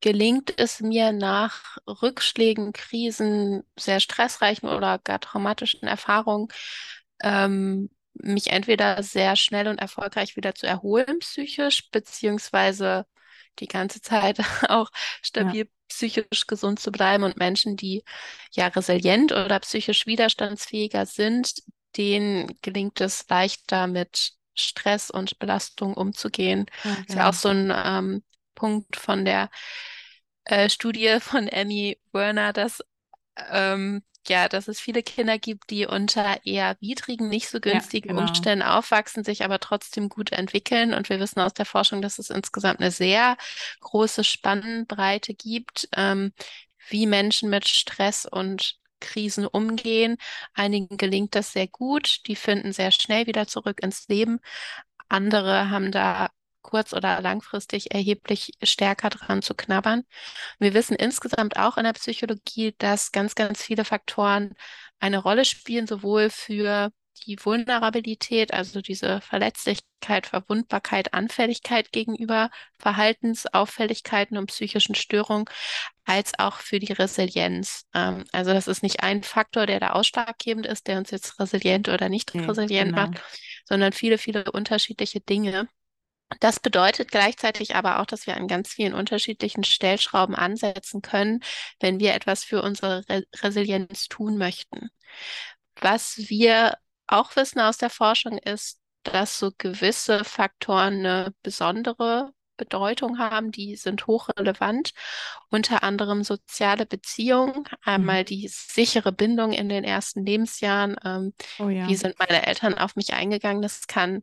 [0.00, 6.48] gelingt es mir nach Rückschlägen, Krisen, sehr stressreichen oder gar traumatischen Erfahrungen,
[7.22, 13.06] ähm, mich entweder sehr schnell und erfolgreich wieder zu erholen psychisch, beziehungsweise
[13.58, 14.38] die ganze Zeit
[14.68, 14.90] auch
[15.22, 15.70] stabil ja.
[15.88, 18.04] psychisch gesund zu bleiben und Menschen, die
[18.52, 21.62] ja resilient oder psychisch widerstandsfähiger sind,
[21.96, 26.66] denen gelingt es leichter mit Stress und Belastung umzugehen.
[26.84, 27.32] Ja, ist ja auch genau.
[27.32, 28.22] so ein ähm,
[28.54, 29.50] Punkt von der
[30.44, 32.82] äh, Studie von Emmy Werner, dass
[33.50, 38.14] ähm, ja, dass es viele Kinder gibt, die unter eher widrigen, nicht so günstigen ja,
[38.14, 38.28] genau.
[38.28, 40.94] Umständen aufwachsen, sich aber trotzdem gut entwickeln.
[40.94, 43.36] Und wir wissen aus der Forschung, dass es insgesamt eine sehr
[43.80, 46.32] große Spannbreite gibt, ähm,
[46.88, 50.16] wie Menschen mit Stress und Krisen umgehen.
[50.54, 54.40] Einigen gelingt das sehr gut, die finden sehr schnell wieder zurück ins Leben.
[55.08, 56.30] Andere haben da
[56.72, 60.04] kurz- oder langfristig erheblich stärker dran zu knabbern.
[60.58, 64.54] Wir wissen insgesamt auch in der Psychologie, dass ganz, ganz viele Faktoren
[65.00, 66.90] eine Rolle spielen, sowohl für
[67.26, 75.46] die Vulnerabilität, also diese Verletzlichkeit, Verwundbarkeit, Anfälligkeit gegenüber Verhaltensauffälligkeiten und psychischen Störungen,
[76.04, 77.86] als auch für die Resilienz.
[77.94, 81.88] Ähm, also das ist nicht ein Faktor, der da ausschlaggebend ist, der uns jetzt resilient
[81.88, 82.94] oder nicht Nee, resilient genau.
[82.94, 83.22] macht,
[83.66, 85.68] sondern viele, viele unterschiedliche Dinge.
[86.40, 91.40] Das bedeutet gleichzeitig aber auch, dass wir an ganz vielen unterschiedlichen Stellschrauben ansetzen können,
[91.80, 94.90] wenn wir etwas für unsere Re Resilienz tun möchten.
[95.80, 103.18] Was wir auch wissen aus der Forschung ist, dass so gewisse Faktoren eine besondere Bedeutung
[103.18, 104.92] haben, die sind hochrelevant,
[105.50, 108.26] unter anderem soziale Beziehungen, einmal Mhm.
[108.26, 110.96] die sichere Bindung in den ersten Lebensjahren.
[111.04, 113.62] Ähm, Oh ja, wie sind meine Eltern auf mich eingegangen?
[113.62, 114.22] Das kann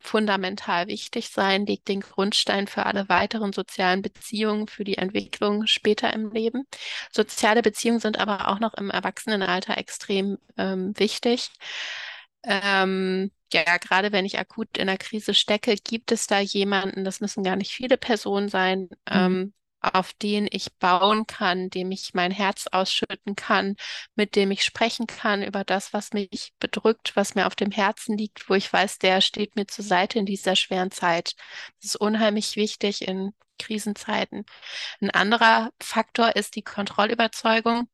[0.00, 6.12] fundamental wichtig sein, legt den Grundstein für alle weiteren sozialen Beziehungen, für die Entwicklung später
[6.12, 6.66] im Leben.
[7.12, 11.50] Soziale Beziehungen sind aber auch noch im Erwachsenenalter extrem ähm, wichtig.
[12.44, 17.20] Ähm, ja, gerade wenn ich akut in einer Krise stecke, gibt es da jemanden, das
[17.20, 19.34] müssen gar nicht viele Personen sein, Mhm.
[19.34, 23.76] ähm, auf den ich bauen kann, dem ich mein Herz ausschütten kann,
[24.14, 28.16] mit dem ich sprechen kann über das, was mich bedrückt, was mir auf dem Herzen
[28.18, 31.34] liegt, wo ich weiß, der steht mir zur Seite in dieser schweren Zeit.
[31.80, 34.44] Das ist unheimlich wichtig in Krisenzeiten.
[35.00, 37.88] Ein anderer Faktor ist die Kontrollüberzeugung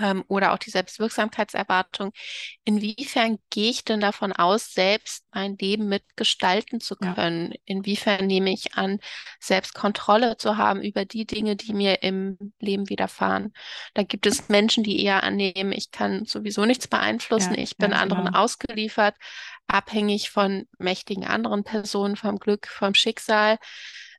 [0.00, 2.12] ähm, oder auch die Selbstwirksamkeitserwartung.
[2.64, 7.54] Inwiefern gehe ich denn davon aus, selbst mein Leben mitgestalten zu ja, können?
[7.64, 9.00] Inwiefern nehme ich an,
[9.40, 13.52] selbst Kontrolle zu haben über die Dinge, die mir im Leben widerfahren?
[13.94, 17.90] Da gibt es Menschen, die eher annehmen, ich kann sowieso nichts beeinflussen, ja, ich bin
[17.90, 18.38] ja, anderen genau.
[18.38, 19.16] ausgeliefert,
[19.66, 23.58] abhängig von mächtigen anderen Personen, vom Glück, vom Schicksal.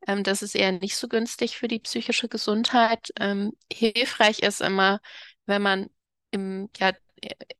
[0.07, 3.11] Ähm, das ist eher nicht so günstig für die psychische Gesundheit.
[3.19, 4.99] Ähm, hilfreich ist immer,
[5.49, 5.89] wenn man
[6.31, 6.93] im, ja,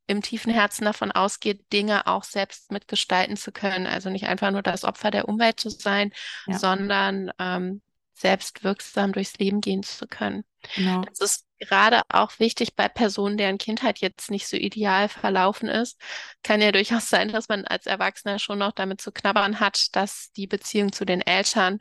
[0.06, 3.86] im tiefen Herzen davon ausgeht, Dinge auch selbst mitgestalten zu können.
[3.86, 6.12] Also nicht einfach nur das Opfer der Umwelt zu sein,
[6.46, 7.82] Ja, sondern ähm,
[8.14, 10.44] selbst wirksam durchs Leben gehen zu können.
[10.72, 11.10] genau.
[11.10, 16.00] Das ist gerade auch wichtig bei Personen, deren Kindheit jetzt nicht so ideal verlaufen ist.
[16.42, 20.32] Kann ja durchaus sein, dass man als Erwachsener schon noch damit zu knabbern hat, dass
[20.32, 21.78] die Beziehung zu den Eltern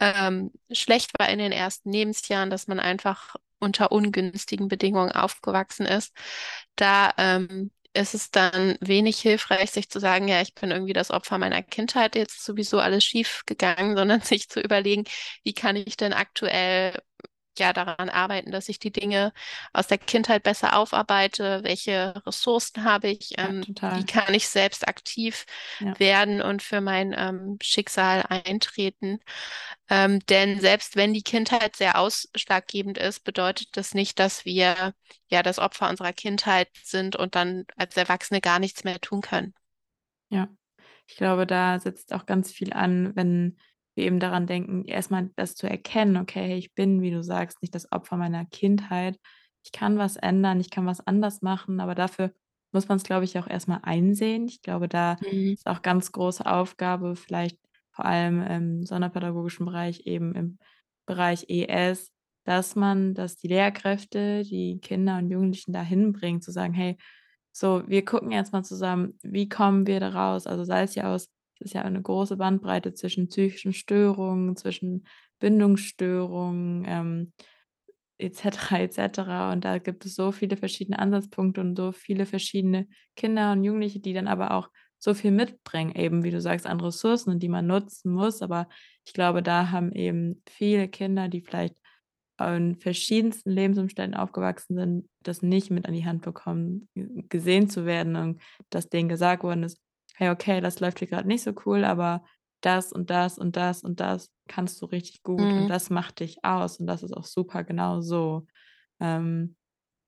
[0.00, 6.14] ähm, schlecht war in den ersten Lebensjahren, dass man einfach unter ungünstigen Bedingungen aufgewachsen ist.
[6.76, 11.10] Da ähm, ist es dann wenig hilfreich, sich zu sagen, ja, ich bin irgendwie das
[11.10, 15.04] Opfer meiner Kindheit, jetzt sowieso alles schief gegangen, sondern sich zu überlegen,
[15.44, 16.94] wie kann ich denn aktuell
[17.58, 19.32] ja daran arbeiten, dass ich die Dinge
[19.72, 24.06] aus der Kindheit besser aufarbeite, welche Ressourcen habe ich, Ja, ähm, wie total.
[24.06, 25.46] kann ich selbst aktiv
[25.78, 29.20] Ja, werden und für mein ähm, Schicksal eintreten.
[29.90, 34.94] Ähm, denn selbst wenn die Kindheit sehr ausschlaggebend ist, bedeutet das nicht, dass wir
[35.28, 39.54] ja das Opfer unserer Kindheit sind und dann als Erwachsene gar nichts mehr tun können.
[40.30, 40.48] ja.
[41.06, 43.58] Ich glaube, da setzt auch ganz viel an, wenn
[43.98, 47.62] wir eben daran denken, erstmal das zu erkennen, okay, hey, ich bin, wie du sagst,
[47.62, 49.18] nicht das Opfer meiner Kindheit.
[49.64, 52.32] Ich kann was ändern, ich kann was anders machen, aber dafür
[52.72, 54.46] muss man es, glaube ich, auch erstmal einsehen.
[54.48, 55.56] Ich glaube, da Mhm.
[55.56, 57.58] ist auch ganz große Aufgabe, vielleicht
[57.90, 60.58] vor allem im sonderpädagogischen Bereich, eben im
[61.06, 62.10] Bereich ES,
[62.44, 66.96] dass man dass die Lehrkräfte die Kinder und Jugendlichen dahin bringen, zu sagen: „Hey,
[67.52, 71.12] so, wir gucken jetzt mal zusammen, wie kommen wir da raus?“ Also, sei es ja
[71.14, 71.28] aus
[71.60, 75.06] es ist ja eine große Bandbreite zwischen psychischen Störungen, zwischen
[75.40, 77.32] Bindungsstörungen, ähm,
[78.18, 79.52] et cetera, et cetera.
[79.52, 84.00] Und da gibt es so viele verschiedene Ansatzpunkte und so viele verschiedene Kinder und Jugendliche,
[84.00, 87.66] die dann aber auch so viel mitbringen, eben wie du sagst, an Ressourcen die man
[87.68, 88.42] nutzen muss.
[88.42, 88.68] Aber
[89.06, 91.76] ich glaube, da haben eben viele Kinder, die vielleicht
[92.40, 96.88] in verschiedensten Lebensumständen aufgewachsen sind, das nicht mit an die Hand bekommen,
[97.28, 98.40] gesehen zu werden und
[98.70, 99.80] dass denen gesagt worden ist:
[100.18, 102.24] „Hey, okay, das läuft hier grad nicht so cool, aber
[102.62, 105.70] das und das und das und das kannst du richtig gut und Mhm.
[105.70, 108.46] das macht dich aus und das ist auch super genau so.“
[109.00, 109.56] Ähm,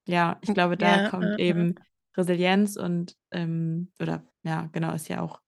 [0.09, 1.77] ja, ich glaube, da Ja, kommt eben
[2.17, 5.41] Resilienz und, ähm oder ja, genau, ist ja auch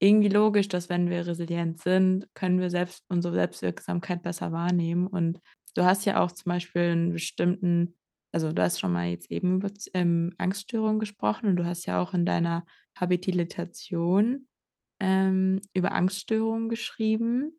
[0.00, 5.06] irgendwie logisch, dass wenn wir resilient sind, können wir selbst unsere Selbstwirksamkeit besser wahrnehmen.
[5.06, 5.40] Und
[5.74, 7.96] du hast ja auch zum Beispiel einen bestimmten
[8.32, 12.02] also, du hast schon mal jetzt eben über ähm, Angststörungen gesprochen und du hast ja
[12.02, 14.48] auch in deiner Habilitation,
[15.00, 17.52] ähm, über Angststörungen geschrieben.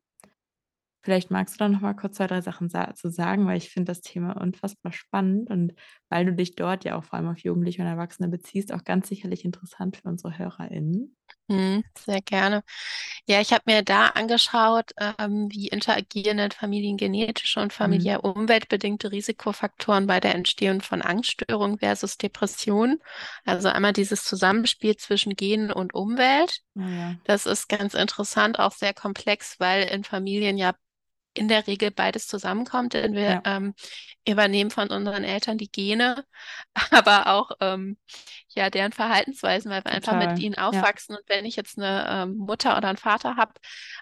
[1.03, 3.69] Vielleicht magst du da noch mal kurz 2, 3 Sachen sa zu sagen, weil ich
[3.69, 5.73] finde das Thema unfassbar spannend und
[6.09, 9.07] weil du dich dort ja auch vor allem auf Jugendliche und Erwachsene beziehst, auch ganz
[9.07, 11.15] sicherlich interessant für unsere HörerInnen.
[11.49, 12.61] Hm, sehr gerne.
[13.27, 18.11] Ja, ich habe mir da angeschaut, ähm, wie interagieren denn familiengenetische und Mhm.
[18.11, 22.99] familiär umweltbedingte Risikofaktoren bei der Entstehung von Angststörungen versus Depressionen.
[23.45, 26.61] Also einmal dieses Zusammenspiel zwischen Genen und Umwelt.
[26.77, 27.17] Oh ja.
[27.23, 30.73] Das ist ganz interessant, auch sehr komplex, weil in Familien ja
[31.37, 33.73] in der Regel beides zusammenkommt, denn wir Ja, ähm,
[34.27, 36.25] übernehmen von unseren Eltern die Gene,
[36.91, 37.97] aber auch ähm,
[38.55, 40.39] ja deren Verhaltensweisen, weil wir einfach mit total.
[40.39, 41.15] ihnen Ja, aufwachsen.
[41.15, 43.53] Und wenn ich jetzt eine ähm, Mutter oder einen Vater habe,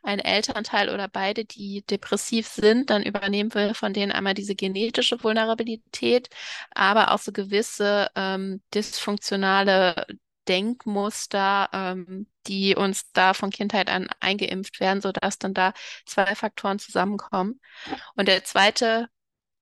[0.04, 5.24] einen Elternteil oder beide, die depressiv sind, dann übernehmen wir von denen einmal diese genetische
[5.24, 6.30] Vulnerabilität,
[6.72, 10.06] aber auch so gewisse ähm, dysfunktionale
[10.48, 15.74] Denkmuster, ähm, die uns da von Kindheit an eingeimpft werden, sodass dann da
[16.06, 17.60] zwei Faktoren zusammenkommen.
[18.16, 19.10] Und der zweite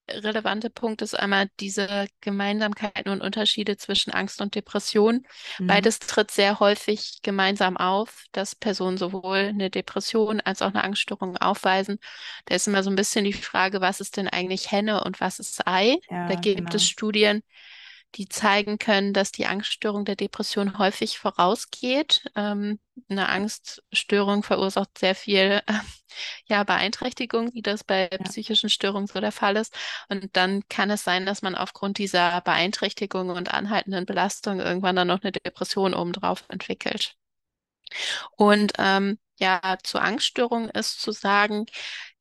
[0.09, 5.25] relevante Punkt ist einmal diese Gemeinsamkeiten und Unterschiede zwischen Angst und Depression.
[5.59, 5.67] mhm.
[5.67, 11.37] Beides tritt sehr häufig gemeinsam auf, dass Personen sowohl eine Depression als auch eine Angststörung
[11.37, 11.99] aufweisen.
[12.45, 15.39] Da ist immer so ein bisschen die Frage, was ist denn eigentlich Henne und was
[15.39, 15.97] ist Ei?
[16.25, 16.85] Da Ja, gibt es genau.
[16.85, 17.41] Studien,
[18.15, 22.25] die zeigen können, dass die Angststörung der Depression häufig vorausgeht.
[22.35, 25.73] Ähm, eine Angststörung verursacht sehr viel äh,
[26.45, 29.73] ja, Beeinträchtigung, wie das bei Ja, psychischen Störungen so der Fall ist.
[30.09, 35.07] Und dann kann es sein, dass man aufgrund dieser Beeinträchtigung und anhaltenden Belastung irgendwann dann
[35.07, 37.15] noch eine Depression obendrauf entwickelt.
[38.35, 41.65] Und ähm, ja, zur Angststörung ist zu sagen,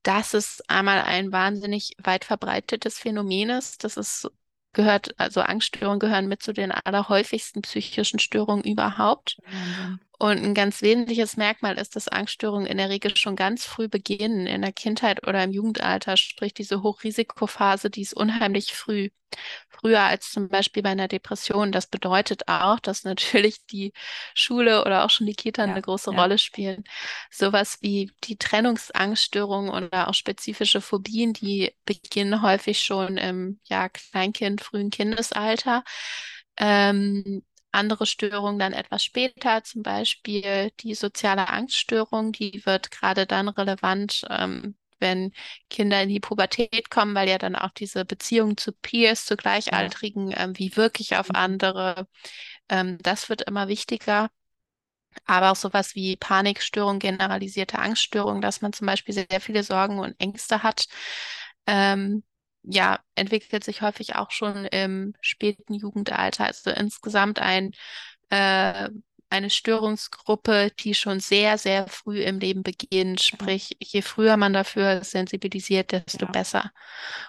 [0.03, 3.85] dass es einmal ein wahnsinnig weit verbreitetes Phänomen ist.
[3.85, 4.31] Das ist
[4.73, 9.39] gehört, also Angststörungen gehören mit zu den allerhäufigsten psychischen Störungen überhaupt.
[9.45, 10.01] Wahnsinn.
[10.23, 14.47] Und ein ganz wesentliches Merkmal ist, dass Angststörungen in der Regel schon ganz früh beginnen,
[14.47, 19.09] in der Kindheit oder im Jugendalter, sprich diese Hochrisikophase, die ist unheimlich früh
[19.69, 21.73] früher als zum Beispiel bei einer Depression.
[21.73, 23.93] Das bedeutet auch, dass natürlich die
[24.33, 26.85] Schule oder auch schon die Kita Ja, eine große ja, Rolle spielen.
[27.29, 34.61] Sowas wie die Trennungsangststörung oder auch spezifische Phobien, die beginnen häufig schon im ja, Kleinkind,
[34.61, 35.83] frühen Kindesalter.
[36.59, 43.49] Ähm, andere Störungen dann etwas später, zum Beispiel die soziale Angststörung, die wird gerade dann
[43.49, 45.33] relevant, ähm, wenn
[45.71, 49.37] Kinder in die Pubertät kommen, weil ja dann auch diese Beziehung zu Peers, zu.
[49.37, 51.35] Gleichaltrigen, ähm, wie wirklich auf Mhm.
[51.35, 52.07] andere,
[52.71, 54.31] ähm, das wird immer wichtiger.
[55.27, 60.15] Aber auch sowas wie Panikstörung, generalisierte Angststörung, dass man zum Beispiel sehr viele Sorgen und
[60.21, 60.87] Ängste hat,
[61.67, 62.23] ähm,
[62.65, 66.47] ja, entwickelt sich häufig auch schon im späten Jugendalter.
[66.47, 67.73] Also insgesamt ein
[68.31, 68.91] äh,
[69.33, 73.21] eine Störungsgruppe, die schon sehr, sehr früh im Leben beginnt.
[73.21, 76.71] Ja, Sprich, je früher man dafür sensibilisiert, desto ja, besser.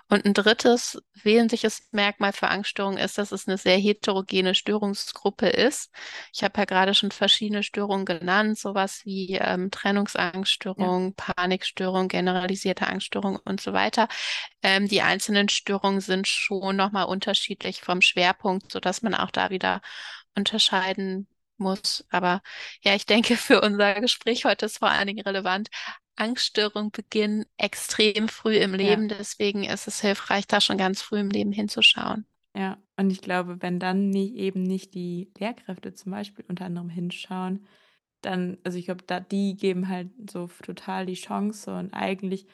[0.09, 5.91] Und ein drittes wesentliches Merkmal für Angststörungen ist, dass es eine sehr heterogene Störungsgruppe ist.
[6.33, 12.85] Ich habe ja gerade schon verschiedene Störungen genannt, sowas wie ähm, ja, Trennungsangststörung, Panikstörung, generalisierte
[12.85, 14.09] Angststörung und so weiter.
[14.61, 19.81] Ähm, die einzelnen Störungen sind schon nochmal unterschiedlich vom Schwerpunkt, sodass man auch da wieder
[20.35, 21.27] unterscheiden
[21.63, 22.05] muss.
[22.09, 22.41] Aber
[22.83, 25.69] ja, ich denke, für unser Gespräch heute ist vor allen Dingen relevant.
[26.15, 31.19] Angststörungen beginnen extrem früh im ja, Leben, deswegen ist es hilfreich, da schon ganz früh
[31.19, 32.27] im Leben hinzuschauen.
[32.55, 32.77] ja.
[32.95, 37.65] Und ich glaube, wenn dann nicht, eben nicht die Lehrkräfte zum Beispiel unter anderem hinschauen,
[38.21, 42.47] dann, also ich glaube, da, die geben halt so total die Chance und eigentlich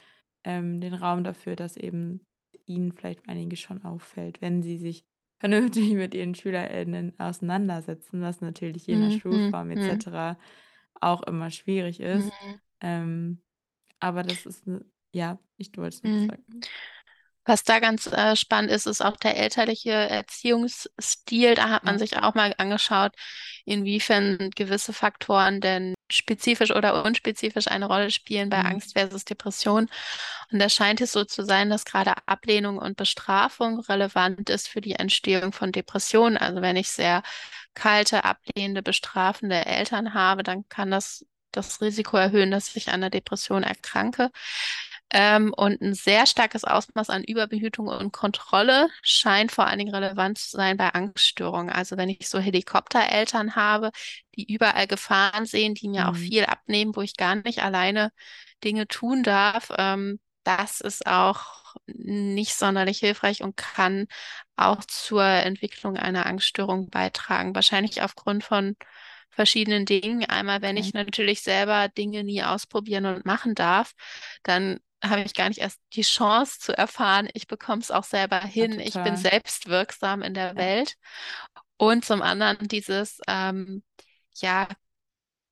[0.46, 2.22] ähm, den Raum dafür, dass eben
[2.66, 5.06] ihnen vielleicht einiges schon auffällt, wenn sie sich
[5.40, 10.38] vernünftig mit ihren SchülerInnen auseinandersetzen, was natürlich je nach Mhm, mhm, Schulform mhm, etc.
[11.02, 12.34] auch immer schwierig ist.
[12.42, 13.42] mhm, Ähm,
[14.00, 14.66] aber das ist,
[15.14, 16.20] ja, ich wollte es noch mhm.
[16.20, 16.68] sagen.
[17.50, 21.56] Was da ganz äh, spannend ist, ist auch der elterliche Erziehungsstil.
[21.56, 23.12] Da hat man sich auch mal angeschaut,
[23.66, 28.68] inwiefern gewisse Faktoren denn spezifisch oder unspezifisch eine Rolle spielen bei mhm.
[28.68, 29.90] Angst versus Depression.
[30.52, 34.82] Und da scheint es so zu sein, dass gerade Ablehnung und Bestrafung relevant ist für
[34.82, 36.38] die Entstehung von Depressionen.
[36.38, 37.24] Also wenn ich sehr
[37.74, 43.10] kalte, ablehnende, bestrafende Eltern habe, dann kann das das Risiko erhöhen, dass ich an einer
[43.10, 44.30] Depression erkranke.
[45.12, 50.38] Ähm, und ein sehr starkes Ausmaß an Überbehütung und Kontrolle scheint vor allen Dingen relevant
[50.38, 51.72] zu sein bei Angststörungen.
[51.74, 53.90] Also wenn ich so Helikoptereltern habe,
[54.36, 56.16] die überall Gefahren sehen, die mir auch Mhm.
[56.16, 58.12] viel abnehmen, wo ich gar nicht alleine
[58.64, 64.08] Dinge tun darf, ähm, das ist auch nicht sonderlich hilfreich und kann
[64.56, 67.56] auch zur Entwicklung einer Angststörung beitragen.
[67.56, 68.76] Wahrscheinlich aufgrund von
[69.30, 70.26] verschiedenen Dingen.
[70.26, 73.94] Einmal, wenn ich natürlich selber Dinge nie ausprobieren und machen darf,
[74.44, 78.40] dann habe ich gar nicht erst die Chance zu erfahren, ich bekomme es auch selber
[78.60, 79.18] Ja, hin, ich bin total.
[79.18, 80.96] selbstwirksam in der Ja, Welt.
[81.78, 83.84] Und zum anderen dieses, ähm,
[84.36, 84.68] ja,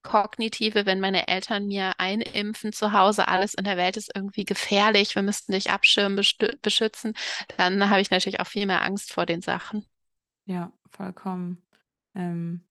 [0.03, 5.15] kognitive, wenn meine Eltern mir einimpfen zu Hause, alles in der Welt ist irgendwie gefährlich,
[5.15, 6.15] wir müssten dich abschirmen,
[6.61, 7.13] beschützen,
[7.57, 9.85] dann habe ich natürlich auch viel mehr Angst vor den Sachen.
[10.45, 11.61] Ja, vollkommen.
[12.15, 12.61] Ähm,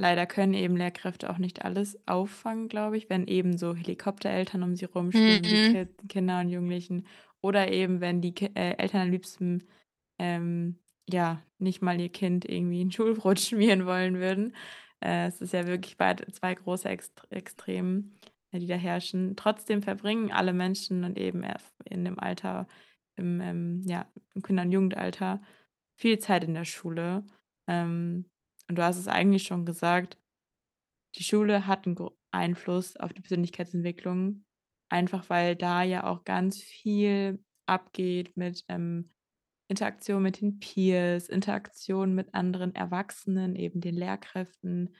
[0.00, 4.76] leider können eben Lehrkräfte auch nicht alles auffangen, glaube ich, wenn eben so Helikoptereltern um
[4.76, 5.60] sie rumschwimmen, die Mhm.
[5.60, 7.06] Ki Kinder und Jugendlichen.
[7.42, 9.64] Oder eben, wenn die Ki äh, Eltern am liebsten
[10.18, 14.54] ähm, ja, nicht mal ihr Kind irgendwie 'n Schulbrot schmieren wollen würden.
[15.00, 18.18] Äh, es ist ja wirklich beid zwei große Ext Extremen,
[18.52, 19.36] äh, die da herrschen.
[19.36, 22.66] Trotzdem verbringen alle Menschen und eben erst in dem Alter
[23.16, 25.42] im, ähm, ja, im Kinder und Jugendalter
[25.96, 27.24] viel Zeit in der Schule.
[27.68, 28.26] Ähm,
[28.70, 30.16] und du hast es eigentlich schon gesagt,
[31.16, 34.44] die Schule hat 'n gro Einfluss auf die Persönlichkeitsentwicklung,
[34.88, 39.10] einfach weil da ja auch ganz viel abgeht mit, ähm,
[39.66, 44.94] Interaktion mit den Peers, Interaktion mit anderen Erwachsenen, eben den Lehrkräften.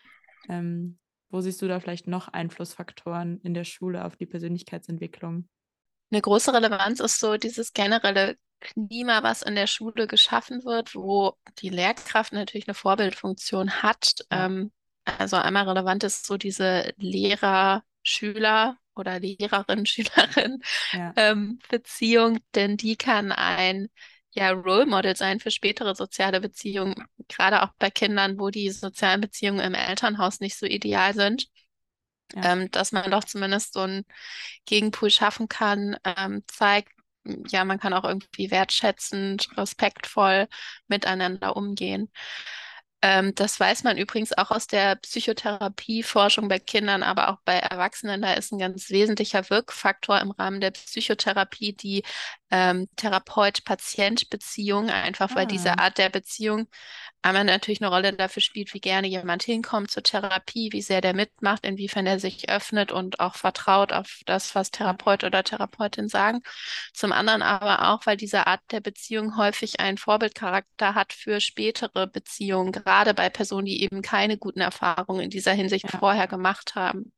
[0.48, 0.98] Ähm,
[1.30, 5.48] wo siehst du da vielleicht noch Einflussfaktoren in der Schule auf die Persönlichkeitsentwicklung?
[6.11, 11.34] Eine große Relevanz ist so dieses generelle Klima, was in der Schule geschaffen wird, wo
[11.60, 14.14] die Lehrkraft natürlich eine Vorbildfunktion hat.
[14.30, 14.72] Ähm,
[15.04, 21.14] also einmal relevant ist so diese Lehrer-Schüler oder Lehrerin-Schülerin Ja.
[21.16, 23.88] ähm, Beziehung, denn die kann ein
[24.32, 26.94] ja, Role Model sein für spätere soziale Beziehungen,
[27.28, 31.46] gerade auch bei Kindern, wo die sozialen Beziehungen im Elternhaus nicht so ideal sind
[32.34, 32.42] Ja.
[32.42, 34.04] ähm, dass man doch zumindest so einen
[34.66, 36.92] Gegenpool schaffen kann, ähm, zeigt,
[37.48, 40.48] ja, man kann auch irgendwie wertschätzend, respektvoll
[40.88, 42.11] miteinander umgehen.
[43.02, 48.20] Ähm, das weiß man übrigens auch aus der Psychotherapieforschung bei Kindern, aber auch bei Erwachsenen.
[48.22, 52.02] Da ist ein ganz wesentlicher Wirkfaktor im Rahmen der Psychotherapie die
[52.50, 55.78] ähm, Therapeut-Patient-Beziehung, einfach weil diese Ah.
[55.78, 56.68] Art der Beziehung
[57.22, 61.14] einmal natürlich eine Rolle dafür spielt, wie gerne jemand hinkommt zur Therapie, wie sehr der
[61.14, 64.70] mitmacht, inwiefern er sich öffnet und auch vertraut auf das, was.
[64.70, 66.40] Therapeut oder Therapeutin sagen.
[66.94, 72.06] Zum anderen aber auch, weil diese Art der Beziehung häufig einen Vorbildcharakter hat für spätere
[72.06, 75.98] Beziehungen, gerade bei Personen, die eben keine guten Erfahrungen in dieser Hinsicht Ja.
[75.98, 77.12] vorher gemacht haben.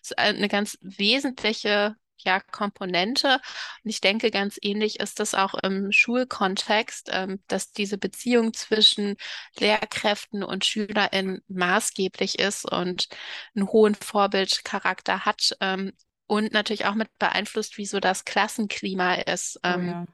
[0.00, 3.40] Das ist eine ganz wesentliche ja, Komponente.
[3.84, 9.16] Und ich denke, ganz ähnlich ist das auch im Schulkontext, ähm, dass diese Beziehung zwischen
[9.58, 13.08] Lehrkräften und SchülerInnen maßgeblich ist und
[13.54, 15.56] einen hohen Vorbildcharakter hat.
[15.60, 15.92] Ähm,
[16.26, 19.58] und natürlich auch mit beeinflusst, wie so das Klassenklima ist.
[19.68, 20.06] Oh Ähm, ja.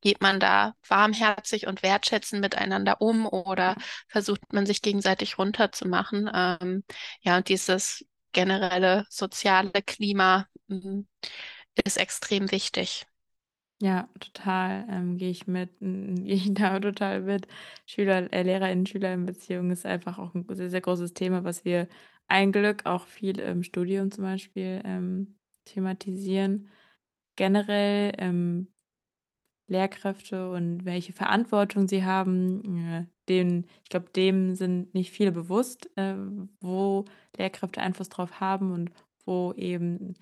[0.00, 3.76] geht man da warmherzig und wertschätzend miteinander um oder
[4.08, 6.30] versucht man sich gegenseitig runterzumachen?
[6.32, 6.84] Ähm,
[7.20, 11.02] ja, und dieses generelle soziale Klima mm,
[11.86, 13.06] ist extrem wichtig.
[13.80, 17.46] Ja, total, ähm, gehe ich mit hm, gehe ich da total mit.
[17.86, 21.88] Schüler äh, LehrerInnen-Schülerinnen-Beziehung ist einfach auch 'n sehr, sehr großes Thema, was wir
[22.28, 26.70] ein Glück auch viel im Studium zum Beispiel, ähm, thematisieren.
[27.36, 28.73] Generell, ähm,
[29.66, 35.88] Lehrkräfte und welche Verantwortung sie haben, äh, den ich glaube, dem sind nicht viele bewusst,
[35.96, 36.14] äh,
[36.60, 37.04] wo
[37.36, 38.90] Lehrkräfte Einfluss drauf haben und
[39.24, 40.14] wo eben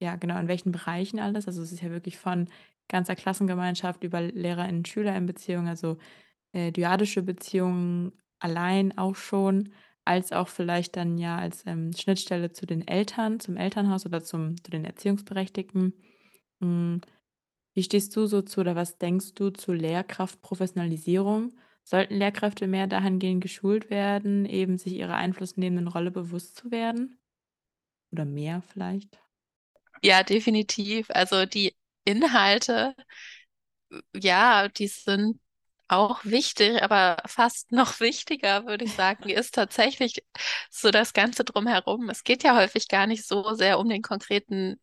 [0.00, 1.46] ja, genau, in welchen Bereichen alles.
[1.46, 2.48] Also, es ist ja wirklich von
[2.88, 5.96] ganzer Klassengemeinschaft über LehrerInnen-SchülerInnen-Beziehungen, also,
[6.52, 9.72] äh, dyadische Beziehungen allein auch schon,
[10.04, 14.56] als auch vielleicht dann ja als, ähm, Schnittstelle zu den Eltern, zum Elternhaus oder zum
[14.64, 15.94] zu den Erziehungsberechtigten.
[16.60, 17.00] Hm,
[17.74, 21.52] wie stehst du so zu oder was denkst du zu Lehrkraftprofessionalisierung?
[21.82, 27.18] Sollten Lehrkräfte mehr dahingehend geschult werden, eben sich ihrer einflussnehmenden Rolle bewusst zu werden?
[28.12, 29.20] Oder mehr vielleicht?
[30.02, 31.06] Ja, definitiv.
[31.10, 32.94] Also die Inhalte,
[34.14, 35.40] ja, die sind
[35.88, 40.24] auch wichtig, aber fast noch wichtiger, würde ich sagen, ist tatsächlich
[40.70, 42.08] so das Ganze drumherum.
[42.10, 44.80] Es geht ja häufig gar nicht so sehr um den konkreten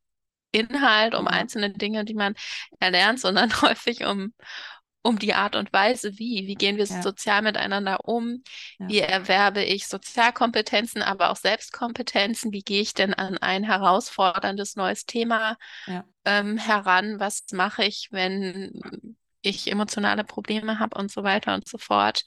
[0.51, 1.31] Inhalt, um Ja.
[1.33, 2.35] einzelne Dinge, die man
[2.79, 4.33] erlernt, sondern häufig um,
[5.03, 6.47] um die Art und Weise, wie.
[6.47, 7.01] Wie gehen wir Ja.
[7.01, 8.43] sozial miteinander um?
[8.79, 8.87] Ja.
[8.87, 12.51] Wie erwerbe ich Sozialkompetenzen, aber auch Selbstkompetenzen?
[12.51, 16.05] Wie gehe ich denn an ein herausforderndes neues Thema Ja.
[16.25, 17.19] ähm, heran?
[17.19, 22.23] Was mache ich, wenn ich emotionale Probleme habe und so weiter und so fort?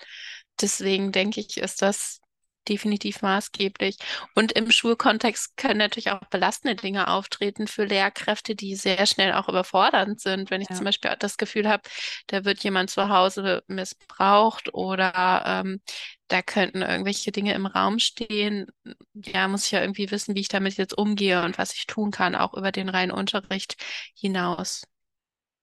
[0.60, 2.20] Deswegen denke ich, ist das
[2.68, 3.96] definitiv maßgeblich.
[4.35, 9.48] Und im Schulkontext können natürlich auch belastende Dinge auftreten für Lehrkräfte, die sehr schnell auch
[9.48, 10.50] überfordernd sind.
[10.50, 10.74] Wenn ich Ja.
[10.74, 11.83] zum Beispiel das Gefühl habe,
[12.29, 15.80] da wird jemand zu Hause missbraucht oder ähm,
[16.28, 18.66] da könnten irgendwelche Dinge im Raum stehen,
[19.14, 22.11] ja, muss ich ja irgendwie wissen, wie ich damit jetzt umgehe und was ich tun
[22.11, 23.76] kann, auch über den reinen Unterricht
[24.14, 24.82] hinaus.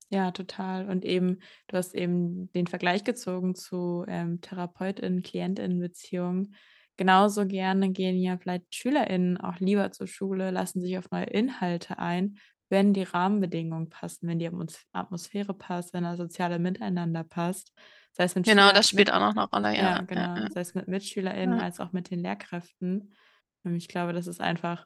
[0.09, 0.89] Ja, total.
[0.89, 6.55] Und eben, du hast eben den Vergleich gezogen zu ähm, Therapeutin-Klientin-Beziehungen.
[7.01, 11.97] Genauso gerne gehen ja vielleicht SchülerInnen auch lieber zur Schule, lassen sich auf neue Inhalte
[11.97, 12.37] ein,
[12.69, 14.47] wenn die Rahmenbedingungen passen, wenn die
[14.91, 17.73] Atmosphäre passt, wenn das soziale Miteinander passt.
[18.11, 19.95] Sei es mit genau, Schüler, das spielt mit, auch noch eine Rolle, ja.
[19.95, 20.21] Ja, genau.
[20.21, 20.51] Ja, ja.
[20.51, 23.15] Sei es mit MitschülerInnen als auch mit den Lehrkräften.
[23.63, 24.85] Und ich glaube, das ist einfach,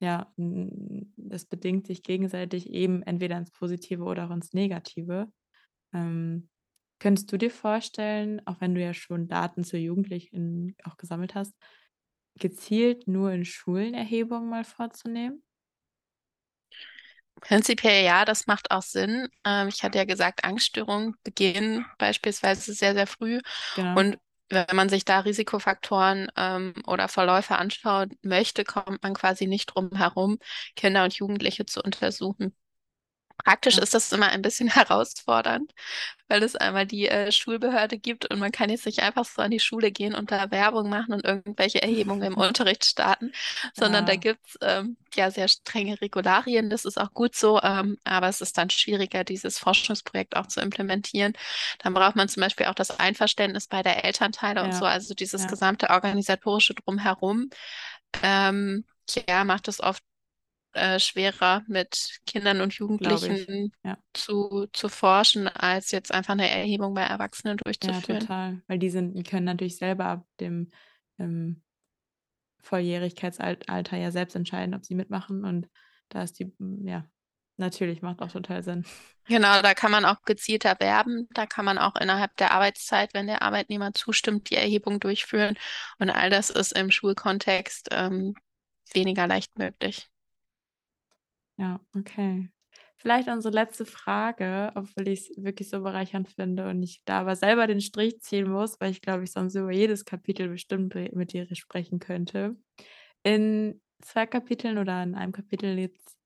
[0.00, 5.30] ja, das bedingt sich gegenseitig eben entweder ins Positive oder auch ins Negative.
[5.92, 6.48] Ähm,
[6.98, 11.54] könntest du dir vorstellen, auch wenn du ja schon Daten zu Jugendlichen auch gesammelt hast,
[12.38, 15.42] gezielt nur in Schulen Erhebungen mal vorzunehmen?
[17.40, 19.28] Prinzipiell ja, das macht auch Sinn.
[19.44, 23.40] Ähm, ich hatte ja gesagt, Angststörungen beginnen beispielsweise sehr, sehr früh.
[23.74, 24.06] Genau.
[24.06, 24.18] Und
[24.48, 29.90] wenn man sich da Risikofaktoren ähm, oder Verläufe anschauen möchte, kommt man quasi nicht drum
[29.96, 30.38] herum,
[30.76, 32.54] Kinder und Jugendliche zu untersuchen.
[33.44, 35.72] Praktisch ist das immer ein bisschen herausfordernd,
[36.28, 39.50] weil es einmal die äh, Schulbehörde gibt und man kann jetzt nicht einfach so an
[39.50, 43.32] die Schule gehen und da Werbung machen und irgendwelche Erhebungen im Unterricht starten,
[43.74, 44.14] sondern ja.
[44.14, 46.70] da gibt es ähm, ja sehr strenge Regularien.
[46.70, 50.60] Das ist auch gut so, ähm, aber es ist dann schwieriger, dieses Forschungsprojekt auch zu
[50.60, 51.34] implementieren.
[51.78, 54.66] Dann braucht man zum Beispiel auch das Einverständnis bei der Elternteile ja.
[54.66, 55.48] und so, also dieses ja.
[55.48, 57.50] gesamte organisatorische Drumherum.
[58.22, 58.84] Ähm,
[59.28, 60.02] ja, macht es oft
[60.76, 63.98] äh, schwerer, mit Kindern und Jugendlichen ja.
[64.12, 68.04] zu, zu forschen, als jetzt einfach eine Erhebung bei Erwachsenen durchzuführen.
[68.08, 68.62] Ja, total.
[68.66, 70.68] Weil die sind, die können natürlich selber ab dem
[71.18, 71.62] ähm,
[72.60, 75.44] Volljährigkeitsalter ja selbst entscheiden, ob sie mitmachen.
[75.44, 75.68] Und
[76.08, 76.52] da ist die,
[76.84, 77.04] ja,
[77.56, 78.84] natürlich macht auch total Sinn.
[79.28, 81.28] Genau, da kann man auch gezielt erwerben.
[81.32, 85.56] Da kann man auch innerhalb der Arbeitszeit, wenn der Arbeitnehmer zustimmt, die Erhebung durchführen.
[85.98, 88.34] Und all das ist im Schulkontext ähm,
[88.92, 90.08] weniger leicht möglich.
[91.58, 92.50] Ja, okay.
[92.98, 97.36] Vielleicht unsere letzte Frage, obwohl ich es wirklich so bereichernd finde und ich da aber
[97.36, 101.32] selber den Strich ziehen muss, weil ich glaube, ich sonst über jedes Kapitel bestimmt mit
[101.32, 102.56] dir sprechen könnte.
[103.22, 106.16] In zwei Kapiteln oder in einem Kapitel jetzt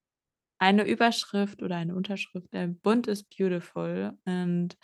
[0.59, 4.19] eine Überschrift oder eine Unterschrift, äh, bunt ist beautiful.
[4.27, 4.77] Und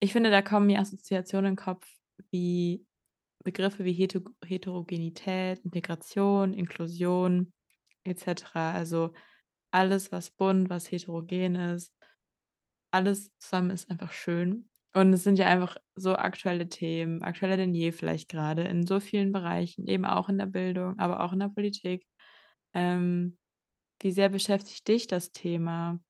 [0.00, 1.86] ich finde, da kommen mir Assoziationen in den Kopf
[2.30, 2.86] wie
[3.44, 3.92] Begriffe wie
[4.46, 7.52] Heterogenität, Integration, Inklusion
[8.04, 8.72] etc.
[8.74, 9.12] Also
[9.70, 11.94] alles, was bunt, was heterogen ist,
[12.90, 14.68] alles zusammen ist einfach schön.
[14.92, 18.98] Und es sind ja einfach so aktuelle Themen, aktueller denn je vielleicht gerade in so
[18.98, 22.06] vielen Bereichen, eben auch in der Bildung, aber auch in der Politik.
[22.74, 23.38] Ähm,
[24.00, 26.00] wie sehr beschäftigt dich das Thema?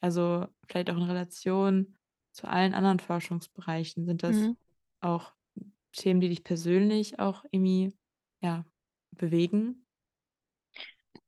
[0.00, 1.96] Also vielleicht auch in Relation
[2.32, 4.06] zu allen anderen Forschungsbereichen.
[4.06, 4.56] Sind das mhm.
[5.00, 5.32] auch
[5.92, 7.96] Themen, die dich persönlich auch irgendwie
[8.40, 8.64] ja,
[9.10, 9.87] bewegen?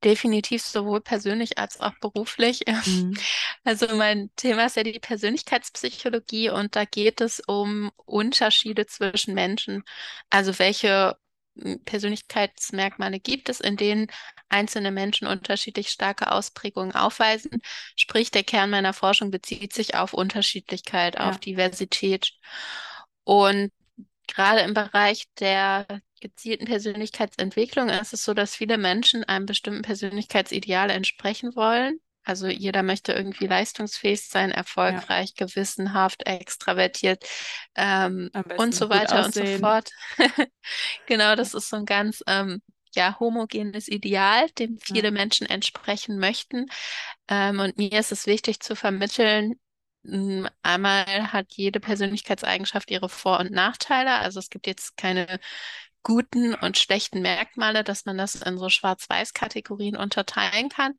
[0.03, 2.63] Definitiv sowohl persönlich als auch beruflich.
[2.67, 3.17] Mhm.
[3.65, 9.83] Also mein Thema ist ja die Persönlichkeitspsychologie und da geht es um Unterschiede zwischen Menschen.
[10.31, 11.19] Also welche
[11.59, 14.07] hm, Persönlichkeitsmerkmale gibt es, in denen
[14.49, 17.61] einzelne Menschen unterschiedlich starke Ausprägungen aufweisen.
[17.97, 21.29] Sprich, der Kern meiner Forschung bezieht sich auf Unterschiedlichkeit, ja.
[21.29, 22.33] auf Diversität.
[23.25, 23.71] Und
[24.27, 25.87] gerade im Bereich der
[26.21, 32.01] gezielten Persönlichkeitsentwicklung ist es so, dass viele Menschen einem bestimmten Persönlichkeitsideal entsprechen wollen.
[32.23, 35.47] Also jeder möchte irgendwie leistungsfähig sein, erfolgreich, ja.
[35.47, 37.25] gewissenhaft, extravertiert
[37.75, 39.91] ähm, und so weiter und so fort.
[41.07, 42.63] genau, das ist so ein ganz ähm,
[42.95, 45.11] ja, homogenes Ideal, dem viele ja.
[45.13, 46.67] Menschen entsprechen möchten.
[47.29, 49.55] Ähm, und mir ist es wichtig zu vermitteln,
[50.05, 54.15] hm, Einmal hat jede Persönlichkeitseigenschaft ihre Vor- und Nachteile.
[54.17, 55.39] Also es gibt jetzt keine
[56.03, 60.95] guten und schlechten Merkmale, dass man das in so Schwarz-Weiß-Kategorien unterteilen kann.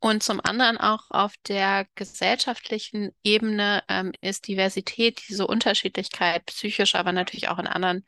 [0.00, 7.10] Und zum anderen auch auf der gesellschaftlichen Ebene ähm, ist Diversität, diese Unterschiedlichkeit, psychisch, aber
[7.10, 8.04] natürlich auch in anderen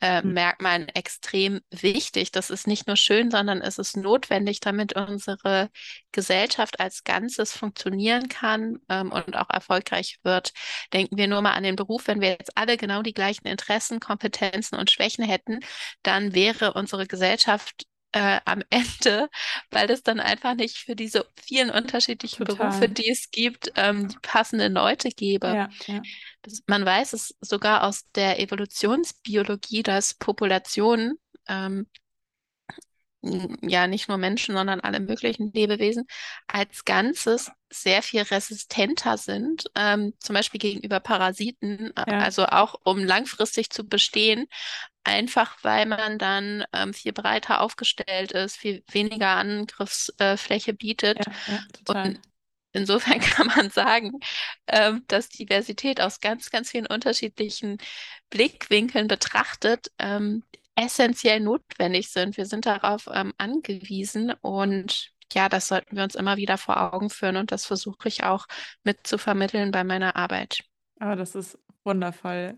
[0.00, 0.32] äh, mhm.
[0.32, 2.32] Merkmalen extrem wichtig.
[2.32, 5.70] Das ist nicht nur schön, sondern es ist notwendig, damit unsere
[6.10, 10.52] Gesellschaft als Ganzes funktionieren kann ähm, und auch erfolgreich wird.
[10.92, 12.08] Denken wir nur mal an den Beruf.
[12.08, 15.60] Wenn wir jetzt alle genau die gleichen Interessen, Kompetenzen und Schwächen hätten,
[16.02, 17.86] dann wäre unsere Gesellschaft
[18.18, 19.28] äh, am Ende,
[19.70, 22.70] weil es dann einfach nicht für diese vielen unterschiedlichen Total.
[22.70, 25.46] Berufe, die es gibt, ähm, die passenden Leute gäbe.
[25.46, 26.02] Ja, ja.
[26.42, 31.16] Das, man weiß es sogar aus der Evolutionsbiologie, dass Populationen
[31.46, 31.86] ähm,
[33.62, 36.06] ja nicht nur Menschen, sondern alle möglichen Lebewesen
[36.48, 42.18] als Ganzes sehr viel resistenter sind, ähm, zum Beispiel gegenüber Parasiten, ja.
[42.18, 44.46] also auch um langfristig zu bestehen,
[45.08, 51.18] einfach weil man dann ähm, viel breiter aufgestellt ist, viel weniger Angriffsfläche bietet.
[51.26, 52.02] Ja, ja.
[52.02, 52.20] Und
[52.72, 54.12] insofern kann man sagen,
[54.66, 57.78] ähm, dass Diversität aus ganz, ganz vielen unterschiedlichen
[58.30, 60.44] Blickwinkeln betrachtet ähm,
[60.76, 62.36] essentiell notwendig sind.
[62.36, 67.10] Wir sind darauf ähm, angewiesen und ja, das sollten wir uns immer wieder vor Augen
[67.10, 68.46] führen und das versuche ich auch
[68.84, 70.60] mit zu vermitteln bei meiner Arbeit.
[71.00, 72.56] Aber das ist wundervoll.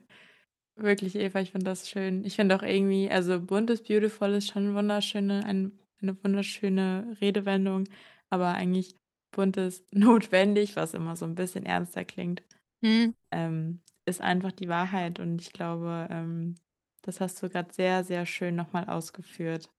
[0.83, 2.25] Wirklich, Eva, ich finde das schön.
[2.25, 7.85] Ich finde auch irgendwie, also bunt ist beautiful ist schon wunderschöne, ein, eine wunderschöne Redewendung,
[8.31, 8.97] aber eigentlich
[9.31, 12.43] bunt ist notwendig, was immer so ein bisschen ernster klingt,
[12.83, 15.21] Hm, ähm, ist einfach die Wahrheit.
[15.21, 16.57] Und ich glaube, ähm,
[17.03, 19.71] das hast du gerade sehr, sehr schön nochmal ausgeführt.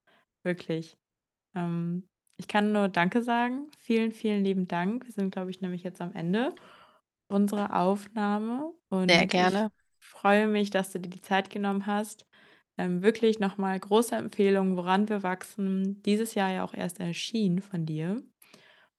[0.44, 0.96] Wirklich.
[1.54, 3.70] Ähm, ich kann nur Danke sagen.
[3.78, 5.06] Vielen, vielen lieben Dank.
[5.06, 6.54] Wir sind, glaube ich, nämlich jetzt am Ende
[7.28, 8.72] unserer Aufnahme
[9.08, 9.70] sehr und ich gerne.
[10.12, 12.26] Freue mich, dass du dir die Zeit genommen hast.
[12.78, 16.02] Ähm, wirklich nochmal große Empfehlung, woran wir wachsen.
[16.04, 18.22] Dieses Jahr ja auch erst erschienen von dir.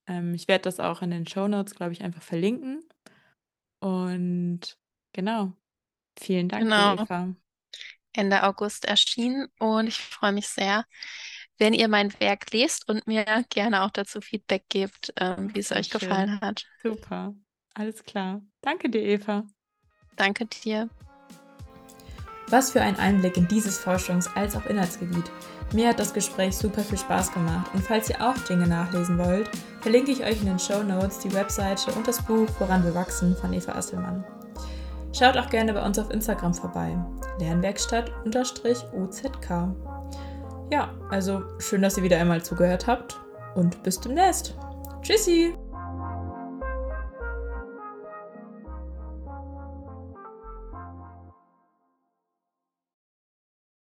[0.06, 2.84] Ähm, ich werde das auch in den Show Notes, glaube ich, einfach verlinken.
[3.80, 4.78] Und
[5.12, 5.52] genau,
[6.18, 6.96] vielen Dank Genau.
[6.96, 7.34] Eva.
[8.12, 10.84] Ende August erschienen und ich freue mich sehr,
[11.58, 15.72] wenn ihr mein Werk lest und mir gerne auch dazu Feedback gebt, ähm, wie es
[15.72, 15.90] euch schön.
[15.90, 16.64] gefallen hat.
[16.82, 17.34] Super.
[17.74, 18.42] Alles klar.
[18.62, 19.46] Danke dir, Eva.
[20.16, 20.88] Danke dir.
[22.48, 25.30] Was für ein Einblick in dieses Forschungs- als auch Inhaltsgebiet.
[25.72, 29.48] Mir hat das Gespräch super viel Spaß gemacht und falls ihr auch Dinge nachlesen wollt,
[29.80, 33.36] verlinke ich euch in den Show Notes die Webseite und das Buch Woran wir wachsen
[33.36, 34.24] von Eva Asselmann.
[35.12, 36.96] Schaut auch gerne bei uns auf Instagram vorbei.
[37.38, 39.74] Lernwerkstatt-OZK.
[40.70, 43.20] Ja, also schön, dass ihr wieder einmal zugehört habt
[43.54, 44.54] und bis demnächst.
[45.02, 45.54] Tschüssi!